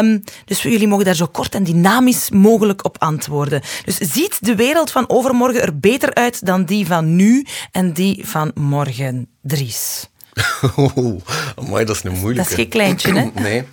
Um, 0.00 0.24
dus 0.44 0.62
jullie 0.62 0.88
mogen 0.88 1.04
daar 1.04 1.14
zo 1.14 1.26
kort 1.26 1.54
en 1.54 1.64
dynamisch 1.64 2.30
mogelijk 2.30 2.84
op 2.84 2.96
antwoorden. 2.98 3.62
Dus 3.84 3.96
ziet 3.96 4.38
de 4.40 4.54
wereld 4.54 4.90
van 4.90 5.08
overmorgen 5.08 5.62
er 5.62 5.78
beter 5.78 6.14
uit 6.14 6.46
dan 6.46 6.64
die 6.64 6.86
van 6.86 7.16
nu 7.16 7.46
en 7.72 7.92
die 7.92 8.28
van 8.28 8.50
morgen, 8.54 9.28
Dries? 9.42 10.08
Oeh, 10.76 11.22
amai, 11.54 11.84
dat 11.84 11.96
is 11.96 12.02
een 12.02 12.18
moeilijke. 12.18 12.42
Dat 12.42 12.46
is 12.50 12.54
geen 12.54 12.68
kleintje, 12.68 13.14
hè? 13.14 13.30
nee. 13.48 13.64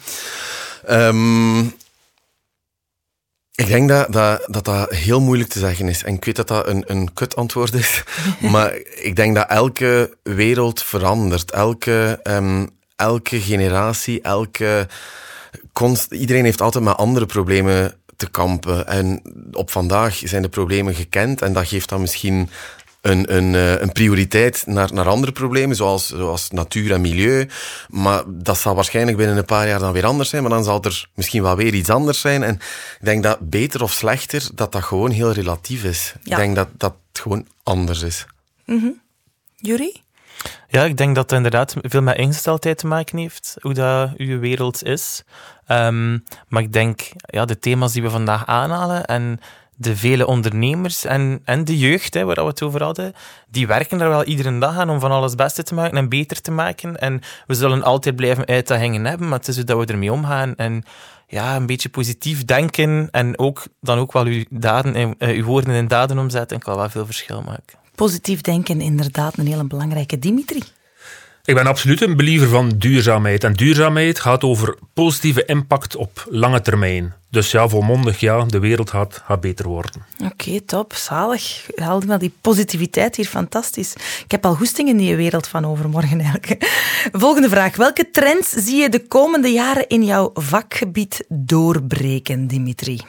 Um, 0.89 1.73
ik 3.55 3.67
denk 3.67 3.89
dat 3.89 4.11
dat, 4.11 4.47
dat 4.47 4.65
dat 4.65 4.89
heel 4.89 5.21
moeilijk 5.21 5.49
te 5.49 5.59
zeggen 5.59 5.87
is. 5.87 6.03
En 6.03 6.13
ik 6.13 6.25
weet 6.25 6.35
dat 6.35 6.47
dat 6.47 6.67
een, 6.67 6.83
een 6.87 7.13
kut 7.13 7.35
antwoord 7.35 7.73
is. 7.73 8.03
maar 8.51 8.75
ik 8.95 9.15
denk 9.15 9.35
dat 9.35 9.49
elke 9.49 10.17
wereld 10.23 10.83
verandert. 10.83 11.51
Elke, 11.51 12.19
um, 12.23 12.69
elke 12.95 13.41
generatie, 13.41 14.21
elke... 14.21 14.87
Konst, 15.73 16.11
iedereen 16.11 16.43
heeft 16.43 16.61
altijd 16.61 16.83
met 16.83 16.97
andere 16.97 17.25
problemen 17.25 17.95
te 18.15 18.29
kampen. 18.29 18.87
En 18.87 19.21
op 19.51 19.71
vandaag 19.71 20.21
zijn 20.23 20.41
de 20.41 20.49
problemen 20.49 20.95
gekend. 20.95 21.41
En 21.41 21.53
dat 21.53 21.67
geeft 21.67 21.89
dan 21.89 22.01
misschien 22.01 22.49
een, 23.03 23.35
een, 23.35 23.55
eh, 23.55 23.81
een 23.81 23.91
prioriteit 23.91 24.63
naar, 24.65 24.93
naar 24.93 25.07
andere 25.07 25.31
problemen, 25.31 25.75
zoals, 25.75 26.07
zoals 26.07 26.49
natuur 26.49 26.91
en 26.91 27.01
milieu. 27.01 27.49
Maar 27.87 28.23
dat 28.27 28.57
zal 28.57 28.75
waarschijnlijk 28.75 29.17
binnen 29.17 29.37
een 29.37 29.45
paar 29.45 29.67
jaar 29.67 29.79
dan 29.79 29.93
weer 29.93 30.05
anders 30.05 30.29
zijn. 30.29 30.41
Maar 30.41 30.51
dan 30.51 30.63
zal 30.63 30.81
er 30.81 31.09
misschien 31.15 31.43
wel 31.43 31.55
weer 31.55 31.73
iets 31.73 31.89
anders 31.89 32.19
zijn. 32.19 32.43
En 32.43 32.53
ik 32.53 33.05
denk 33.05 33.23
dat 33.23 33.49
beter 33.49 33.83
of 33.83 33.91
slechter, 33.91 34.49
dat 34.55 34.71
dat 34.71 34.83
gewoon 34.83 35.11
heel 35.11 35.31
relatief 35.31 35.83
is. 35.83 36.13
Ja. 36.23 36.31
Ik 36.31 36.43
denk 36.43 36.55
dat 36.55 36.67
dat 36.77 36.95
gewoon 37.13 37.47
anders 37.63 38.01
is. 38.01 38.25
Mm 38.65 38.79
-hmm. 38.79 39.01
Jury? 39.55 40.01
Ja, 40.67 40.83
ik 40.83 40.97
denk 40.97 41.15
dat 41.15 41.23
het 41.23 41.37
inderdaad 41.37 41.75
veel 41.81 42.01
met 42.01 42.17
ingesteldheid 42.17 42.77
te 42.77 42.87
maken 42.87 43.17
heeft, 43.17 43.55
hoe 43.61 43.73
dat 43.73 44.11
uw 44.17 44.39
wereld 44.39 44.83
is. 44.83 45.23
Um, 45.67 46.23
maar 46.47 46.61
ik 46.61 46.73
denk, 46.73 47.01
ja, 47.15 47.45
de 47.45 47.59
thema's 47.59 47.93
die 47.93 48.01
we 48.01 48.09
vandaag 48.09 48.45
aanhalen 48.45 49.05
en 49.05 49.39
de 49.75 49.95
vele 49.95 50.27
ondernemers 50.27 51.05
en, 51.05 51.41
en 51.43 51.65
de 51.65 51.77
jeugd, 51.77 52.13
hè, 52.13 52.25
waar 52.25 52.35
we 52.35 52.41
het 52.41 52.61
over 52.61 52.83
hadden, 52.83 53.13
die 53.49 53.67
werken 53.67 54.01
er 54.01 54.09
wel 54.09 54.23
iedere 54.23 54.57
dag 54.57 54.77
aan 54.77 54.89
om 54.89 54.99
van 54.99 55.11
alles 55.11 55.35
beste 55.35 55.63
te 55.63 55.73
maken 55.73 55.97
en 55.97 56.09
beter 56.09 56.41
te 56.41 56.51
maken. 56.51 56.99
En 56.99 57.21
we 57.47 57.53
zullen 57.53 57.83
altijd 57.83 58.15
blijven 58.15 58.45
uitdagingen 58.45 59.05
hebben, 59.05 59.27
maar 59.27 59.39
het 59.39 59.47
is 59.47 59.55
hoe 59.55 59.65
dat 59.65 59.77
we 59.77 59.85
ermee 59.85 60.11
omgaan. 60.11 60.55
En 60.55 60.83
ja, 61.27 61.55
een 61.55 61.65
beetje 61.65 61.89
positief 61.89 62.45
denken 62.45 63.07
en 63.11 63.39
ook, 63.39 63.63
dan 63.81 63.97
ook 63.97 64.11
wel 64.11 64.25
uw, 64.25 64.43
daden, 64.49 65.15
uh, 65.19 65.37
uw 65.37 65.43
woorden 65.43 65.73
in 65.73 65.87
daden 65.87 66.19
omzetten, 66.19 66.59
kan 66.59 66.75
wel 66.75 66.89
veel 66.89 67.05
verschil 67.05 67.41
maken. 67.41 67.77
Positief 67.95 68.41
denken, 68.41 68.81
inderdaad, 68.81 69.37
een 69.37 69.47
hele 69.47 69.63
belangrijke. 69.63 70.19
Dimitri? 70.19 70.61
Ik 71.45 71.55
ben 71.55 71.67
absoluut 71.67 72.01
een 72.01 72.15
believer 72.15 72.47
van 72.47 72.69
duurzaamheid. 72.69 73.43
En 73.43 73.53
duurzaamheid 73.53 74.19
gaat 74.19 74.43
over 74.43 74.77
positieve 74.93 75.45
impact 75.45 75.95
op 75.95 76.25
lange 76.29 76.61
termijn. 76.61 77.13
Dus 77.29 77.51
ja, 77.51 77.67
volmondig 77.67 78.19
ja, 78.19 78.45
de 78.45 78.59
wereld 78.59 78.89
gaat, 78.89 79.21
gaat 79.25 79.41
beter 79.41 79.67
worden. 79.67 80.05
Oké, 80.25 80.61
top. 80.61 80.93
Zalig. 80.93 81.65
Haal 81.75 82.01
wel 82.05 82.17
die 82.17 82.33
positiviteit 82.41 83.15
hier, 83.15 83.25
fantastisch. 83.25 83.93
Ik 84.23 84.31
heb 84.31 84.45
al 84.45 84.55
goesting 84.55 84.89
in 84.89 84.97
die 84.97 85.15
wereld 85.15 85.47
van 85.47 85.65
overmorgen 85.65 86.19
eigenlijk. 86.19 86.57
Volgende 87.23 87.49
vraag. 87.49 87.75
Welke 87.75 88.09
trends 88.11 88.49
zie 88.49 88.81
je 88.81 88.89
de 88.89 89.07
komende 89.07 89.49
jaren 89.49 89.87
in 89.87 90.03
jouw 90.03 90.31
vakgebied 90.33 91.25
doorbreken, 91.27 92.47
Dimitri? 92.47 93.01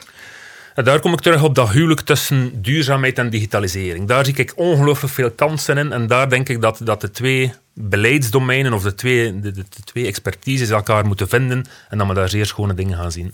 En 0.75 0.83
daar 0.83 0.99
kom 0.99 1.13
ik 1.13 1.19
terug 1.19 1.43
op 1.43 1.55
dat 1.55 1.69
huwelijk 1.69 2.01
tussen 2.01 2.61
duurzaamheid 2.61 3.17
en 3.17 3.29
digitalisering. 3.29 4.07
Daar 4.07 4.25
zie 4.25 4.35
ik 4.35 4.53
ongelooflijk 4.55 5.13
veel 5.13 5.31
kansen 5.31 5.77
in. 5.77 5.91
En 5.91 6.07
daar 6.07 6.29
denk 6.29 6.49
ik 6.49 6.61
dat, 6.61 6.79
dat 6.83 7.01
de 7.01 7.11
twee 7.11 7.53
beleidsdomeinen 7.73 8.73
of 8.73 8.83
de 8.83 8.95
twee, 8.95 9.39
de, 9.39 9.51
de, 9.51 9.63
de 9.69 9.83
twee 9.83 10.05
expertises 10.05 10.69
elkaar 10.69 11.05
moeten 11.05 11.27
vinden. 11.27 11.65
En 11.89 11.97
dat 11.97 12.07
we 12.07 12.13
daar 12.13 12.29
zeer 12.29 12.45
schone 12.45 12.73
dingen 12.73 12.97
gaan 12.97 13.11
zien. 13.11 13.33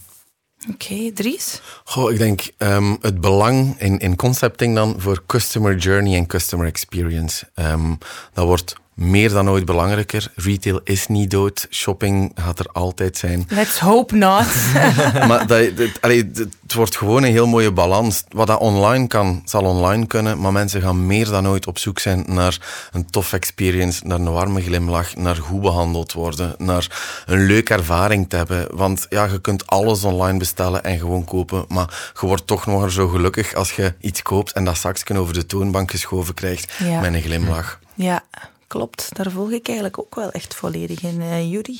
Oké, 0.69 0.93
okay, 0.93 1.11
Dries? 1.11 1.61
Goh, 1.83 2.11
ik 2.11 2.17
denk 2.17 2.41
um, 2.57 2.97
het 3.01 3.21
belang 3.21 3.79
in, 3.79 3.99
in 3.99 4.15
concepting 4.15 4.75
dan 4.75 4.95
voor 4.97 5.23
customer 5.25 5.77
journey 5.77 6.17
en 6.17 6.27
customer 6.27 6.67
experience. 6.67 7.49
Um, 7.55 7.97
dat 8.33 8.45
wordt 8.45 8.75
meer 9.01 9.29
dan 9.29 9.49
ooit 9.49 9.65
belangrijker. 9.65 10.31
Retail 10.35 10.81
is 10.83 11.07
niet 11.07 11.31
dood. 11.31 11.67
Shopping 11.69 12.31
gaat 12.35 12.59
er 12.59 12.67
altijd 12.71 13.17
zijn. 13.17 13.45
Let's 13.49 13.79
hope 13.79 14.15
not. 14.15 14.45
maar 15.27 15.47
dat, 15.47 15.77
dat, 15.77 15.89
allee, 16.01 16.31
het 16.33 16.73
wordt 16.73 16.97
gewoon 16.97 17.23
een 17.23 17.31
heel 17.31 17.47
mooie 17.47 17.71
balans. 17.71 18.23
Wat 18.29 18.47
dat 18.47 18.59
online 18.59 19.07
kan, 19.07 19.41
zal 19.45 19.63
online 19.63 20.07
kunnen. 20.07 20.39
Maar 20.39 20.51
mensen 20.51 20.81
gaan 20.81 21.05
meer 21.05 21.25
dan 21.25 21.47
ooit 21.47 21.67
op 21.67 21.77
zoek 21.77 21.99
zijn 21.99 22.23
naar 22.27 22.57
een 22.91 23.09
tof 23.09 23.33
experience, 23.33 24.07
naar 24.07 24.19
een 24.19 24.31
warme 24.31 24.61
glimlach, 24.61 25.15
naar 25.15 25.35
goed 25.35 25.61
behandeld 25.61 26.13
worden, 26.13 26.55
naar 26.57 26.87
een 27.25 27.45
leuke 27.45 27.73
ervaring 27.73 28.29
te 28.29 28.35
hebben. 28.35 28.67
Want 28.75 29.05
ja, 29.09 29.25
je 29.25 29.41
kunt 29.41 29.67
alles 29.67 30.03
online 30.03 30.37
bestellen 30.37 30.83
en 30.83 30.99
gewoon 30.99 31.23
kopen. 31.23 31.65
Maar 31.67 32.11
je 32.21 32.25
wordt 32.25 32.47
toch 32.47 32.65
nog 32.65 32.91
zo 32.91 33.07
gelukkig 33.07 33.53
als 33.53 33.71
je 33.71 33.93
iets 33.99 34.21
koopt 34.21 34.51
en 34.51 34.65
dat 34.65 34.77
zakje 34.77 35.19
over 35.19 35.33
de 35.33 35.45
toonbank 35.45 35.91
geschoven 35.91 36.33
krijgt 36.33 36.73
ja. 36.79 36.99
met 36.99 37.13
een 37.13 37.21
glimlach. 37.21 37.79
Ja, 37.93 38.23
klopt. 38.71 39.09
Daar 39.13 39.31
volg 39.31 39.51
ik 39.51 39.67
eigenlijk 39.67 39.99
ook 39.99 40.15
wel 40.15 40.31
echt 40.31 40.55
volledig 40.55 41.03
in, 41.03 41.21
uh, 41.21 41.51
Jury. 41.51 41.79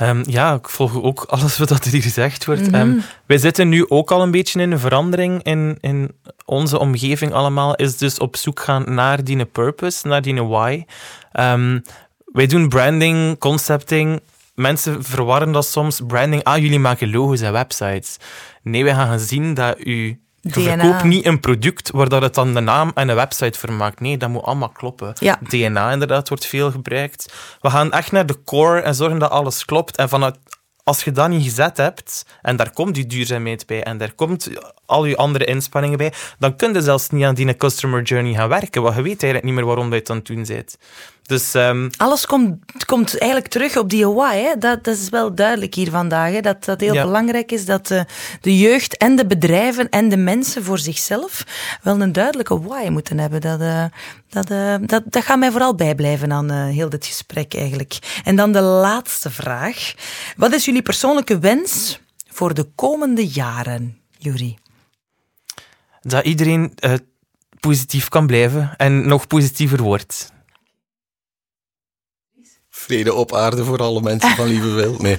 Um, 0.00 0.22
ja, 0.26 0.54
ik 0.54 0.68
volg 0.68 1.02
ook 1.02 1.24
alles 1.24 1.58
wat 1.58 1.70
er 1.70 1.90
hier 1.90 2.02
gezegd 2.02 2.44
wordt. 2.44 2.66
Mm 2.66 2.74
-hmm. 2.74 2.90
um, 2.90 3.02
wij 3.26 3.38
zitten 3.38 3.68
nu 3.68 3.88
ook 3.88 4.10
al 4.10 4.22
een 4.22 4.30
beetje 4.30 4.60
in 4.60 4.72
een 4.72 4.78
verandering 4.78 5.42
in, 5.42 5.78
in 5.80 6.10
onze 6.44 6.78
omgeving 6.78 7.32
allemaal. 7.32 7.74
Is 7.74 7.96
dus 7.96 8.18
op 8.18 8.36
zoek 8.36 8.60
gaan 8.60 8.94
naar 8.94 9.24
die 9.24 9.44
purpose, 9.44 10.06
naar 10.06 10.22
die 10.22 10.42
why. 10.42 10.84
Um, 11.32 11.82
wij 12.24 12.46
doen 12.46 12.68
branding, 12.68 13.38
concepting. 13.38 14.20
Mensen 14.54 15.04
verwarren 15.04 15.52
dat 15.52 15.66
soms. 15.66 16.00
Branding, 16.06 16.44
ah, 16.44 16.58
jullie 16.58 16.78
maken 16.78 17.10
logo's 17.10 17.40
en 17.40 17.52
websites. 17.52 18.16
Nee, 18.62 18.84
wij 18.84 18.94
gaan 18.94 19.20
zien 19.20 19.54
dat 19.54 19.86
u 19.86 20.20
je 20.42 20.50
DNA. 20.50 20.76
verkoopt 20.76 21.04
niet 21.04 21.26
een 21.26 21.40
product 21.40 21.90
waar 21.90 22.08
dat 22.08 22.22
het 22.22 22.34
dan 22.34 22.54
de 22.54 22.60
naam 22.60 22.90
en 22.94 23.08
een 23.08 23.14
website 23.14 23.58
voor 23.58 23.72
maakt. 23.72 24.00
Nee, 24.00 24.16
dat 24.16 24.28
moet 24.28 24.42
allemaal 24.42 24.68
kloppen. 24.68 25.12
Ja. 25.18 25.38
DNA 25.48 25.92
inderdaad 25.92 26.28
wordt 26.28 26.46
veel 26.46 26.70
gebruikt. 26.70 27.34
We 27.60 27.70
gaan 27.70 27.92
echt 27.92 28.12
naar 28.12 28.26
de 28.26 28.44
core 28.44 28.80
en 28.80 28.94
zorgen 28.94 29.18
dat 29.18 29.30
alles 29.30 29.64
klopt. 29.64 29.96
En 29.96 30.08
vanuit, 30.08 30.38
als 30.84 31.04
je 31.04 31.12
dat 31.12 31.28
niet 31.28 31.44
gezet 31.44 31.76
hebt, 31.76 32.26
en 32.42 32.56
daar 32.56 32.70
komt 32.72 32.94
die 32.94 33.06
duurzaamheid 33.06 33.66
bij, 33.66 33.82
en 33.82 33.98
daar 33.98 34.12
komt 34.12 34.50
al 34.92 35.04
je 35.04 35.16
andere 35.16 35.44
inspanningen 35.44 35.98
bij, 35.98 36.12
dan 36.38 36.56
kun 36.56 36.72
je 36.72 36.80
zelfs 36.80 37.08
niet 37.08 37.24
aan 37.24 37.34
die 37.34 37.56
customer 37.56 38.02
journey 38.02 38.34
gaan 38.34 38.48
werken, 38.48 38.82
want 38.82 38.96
je 38.96 39.02
weet 39.02 39.22
eigenlijk 39.22 39.44
niet 39.44 39.54
meer 39.54 39.64
waarom 39.64 39.88
je 39.92 39.98
het 39.98 40.10
aan 40.10 40.16
het 40.16 40.26
doen 40.26 40.44
bent. 40.46 40.76
Dus, 41.22 41.54
um... 41.54 41.90
Alles 41.96 42.26
komt, 42.26 42.84
komt 42.86 43.18
eigenlijk 43.18 43.50
terug 43.50 43.76
op 43.76 43.90
die 43.90 44.08
why. 44.08 44.36
Hè? 44.36 44.58
Dat, 44.58 44.84
dat 44.84 44.96
is 44.96 45.08
wel 45.08 45.34
duidelijk 45.34 45.74
hier 45.74 45.90
vandaag. 45.90 46.32
Hè? 46.32 46.40
Dat 46.40 46.64
dat 46.64 46.80
heel 46.80 46.92
belangrijk 46.92 47.52
is 47.52 47.64
dat 47.64 47.86
de, 47.86 48.06
de 48.40 48.58
jeugd 48.58 48.96
en 48.96 49.16
de 49.16 49.26
bedrijven 49.26 49.88
en 49.88 50.08
de 50.08 50.16
mensen 50.16 50.64
voor 50.64 50.78
zichzelf 50.78 51.44
wel 51.82 52.00
een 52.00 52.12
duidelijke 52.12 52.60
why 52.60 52.88
moeten 52.88 53.18
hebben. 53.18 53.40
Dat, 53.40 53.60
uh, 53.60 53.84
dat, 54.28 54.50
uh, 54.50 54.74
dat, 54.80 55.02
dat 55.06 55.24
gaat 55.24 55.38
mij 55.38 55.50
vooral 55.50 55.74
bijblijven 55.74 56.32
aan 56.32 56.52
uh, 56.52 56.66
heel 56.66 56.88
dit 56.88 57.06
gesprek 57.06 57.54
eigenlijk. 57.54 57.98
En 58.24 58.36
dan 58.36 58.52
de 58.52 58.60
laatste 58.60 59.30
vraag. 59.30 59.94
Wat 60.36 60.52
is 60.52 60.64
jullie 60.64 60.82
persoonlijke 60.82 61.38
wens 61.38 62.00
voor 62.28 62.54
de 62.54 62.68
komende 62.74 63.26
jaren, 63.26 63.98
Jury? 64.18 64.56
Dat 66.02 66.24
iedereen 66.24 66.74
positief 67.60 68.08
kan 68.08 68.26
blijven 68.26 68.74
en 68.76 69.08
nog 69.08 69.26
positiever 69.26 69.82
wordt 69.82 70.32
vrede 72.82 73.14
op 73.14 73.34
aarde 73.34 73.64
voor 73.64 73.78
alle 73.78 74.00
mensen 74.00 74.30
van 74.30 74.46
lieve 74.46 74.68
wil. 74.68 74.96
Nee, 74.98 75.16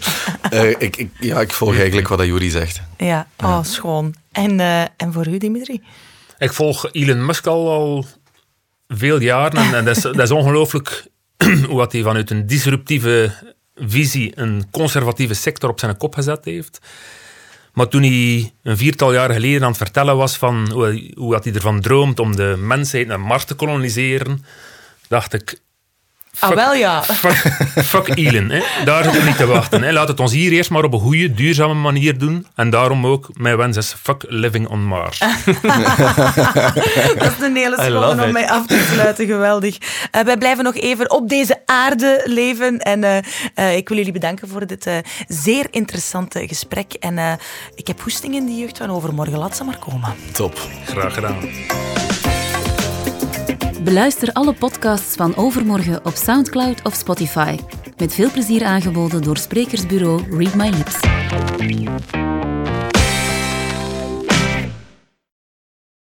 uh, 0.54 0.70
ik, 0.88 0.98
ik, 0.98 1.10
ja, 1.20 1.42
ik 1.42 1.52
volg 1.52 1.78
eigenlijk 1.78 2.08
wat 2.08 2.26
Jury 2.26 2.50
zegt. 2.50 2.82
Ja, 2.98 3.28
oh, 3.38 3.64
schoon. 3.64 4.14
En, 4.32 4.60
uh, 4.60 4.82
en 4.82 5.14
voor 5.14 5.28
u, 5.28 5.38
Dimitri? 5.38 5.82
Ik 6.38 6.54
volg 6.54 6.92
Elon 6.92 7.26
Musk 7.26 7.48
al, 7.48 7.72
al 7.72 8.06
veel 8.88 9.22
jaren. 9.22 9.62
En, 9.62 9.76
en 9.76 9.86
dat 9.86 9.98
is, 9.98 10.04
dat 10.18 10.20
is 10.20 10.32
ongelooflijk 10.32 11.08
hoe 11.70 11.88
hij 11.90 12.02
vanuit 12.02 12.30
een 12.30 12.48
disruptieve 12.48 13.32
visie 13.76 14.32
een 14.36 14.68
conservatieve 14.72 15.34
sector 15.34 15.70
op 15.70 15.80
zijn 15.80 15.98
kop 15.98 16.14
gezet 16.14 16.46
heeft. 16.46 16.80
Maar 17.74 17.88
toen 17.88 18.02
hij 18.02 18.54
een 18.64 18.78
viertal 18.78 19.14
jaar 19.14 19.34
geleden 19.34 19.62
aan 19.62 19.68
het 19.68 19.78
vertellen 19.78 20.18
was 20.18 20.38
van 20.38 20.72
hoe, 20.72 21.12
hoe 21.16 21.40
hij 21.44 21.54
ervan 21.54 21.82
droomt 21.82 22.20
om 22.20 22.36
de 22.36 22.56
mensheid 22.58 23.08
naar 23.08 23.20
Mars 23.20 23.46
te 23.46 23.54
koloniseren, 23.54 24.46
dacht 25.08 25.34
ik, 25.34 25.62
ah, 26.40 26.56
wel 26.56 26.74
ja. 26.74 27.04
Fuck, 27.04 27.56
fuck 27.86 28.18
Elon. 28.18 28.50
Hè. 28.50 28.62
Daar 28.86 29.04
zitten 29.04 29.22
we 29.22 29.28
niet 29.28 29.38
te 29.38 29.46
wachten. 29.46 29.84
Hè. 29.84 29.92
Laat 29.92 30.08
het 30.08 30.20
ons 30.20 30.32
hier 30.32 30.52
eerst 30.52 30.70
maar 30.70 30.84
op 30.84 30.94
een 30.94 31.00
goede, 31.00 31.34
duurzame 31.34 31.74
manier 31.74 32.18
doen. 32.18 32.48
En 32.56 32.70
daarom 32.70 33.06
ook, 33.06 33.30
mijn 33.34 33.58
wens 33.58 33.78
is 33.78 33.96
fuck 34.02 34.26
living 34.28 34.68
on 34.68 34.86
Mars. 34.86 35.18
dat 37.18 37.34
is 37.38 37.42
een 37.42 37.56
hele 37.56 37.78
schone 37.82 38.24
om 38.24 38.32
mij 38.32 38.50
af 38.50 38.68
te 38.68 38.90
sluiten. 38.94 39.26
Geweldig. 39.26 39.78
Uh, 40.16 40.22
wij 40.22 40.38
blijven 40.38 40.64
nog 40.64 40.76
even 40.76 41.12
op 41.12 41.30
deze 41.30 41.62
aarde 41.66 42.22
leven. 42.26 42.80
En 42.80 43.04
uh, 43.04 43.18
uh, 43.56 43.76
ik 43.76 43.90
wil 43.90 43.98
jullie 43.98 44.14
bedanken 44.14 44.48
voor 44.48 44.68
dit 44.68 44.90
zeer 45.28 45.68
interessante 45.72 46.48
gesprek. 46.48 46.94
En 46.94 47.40
ik 47.76 47.88
heb 47.88 48.02
hoesting 48.02 48.36
in 48.36 48.46
de 48.46 48.56
jeugd 48.56 48.78
van 48.78 48.90
overmorgen. 48.90 49.38
Laat 49.38 49.58
ze 49.58 49.64
maar 49.64 49.78
komen. 49.78 50.14
Top. 50.32 50.60
Graag 50.86 51.14
gedaan. 51.14 52.03
Beluister 53.82 54.34
alle 54.34 54.54
podcasts 54.54 55.16
van 55.16 55.36
Overmorgen 55.36 56.06
op 56.06 56.14
Soundcloud 56.14 56.82
of 56.84 56.94
Spotify. 56.94 57.58
Met 57.98 58.14
veel 58.14 58.32
plezier 58.32 58.64
aangeboden 58.64 59.22
door 59.22 59.38
sprekersbureau 59.38 60.38
Read 60.38 60.56
My 60.56 60.70
Lips. 60.70 61.00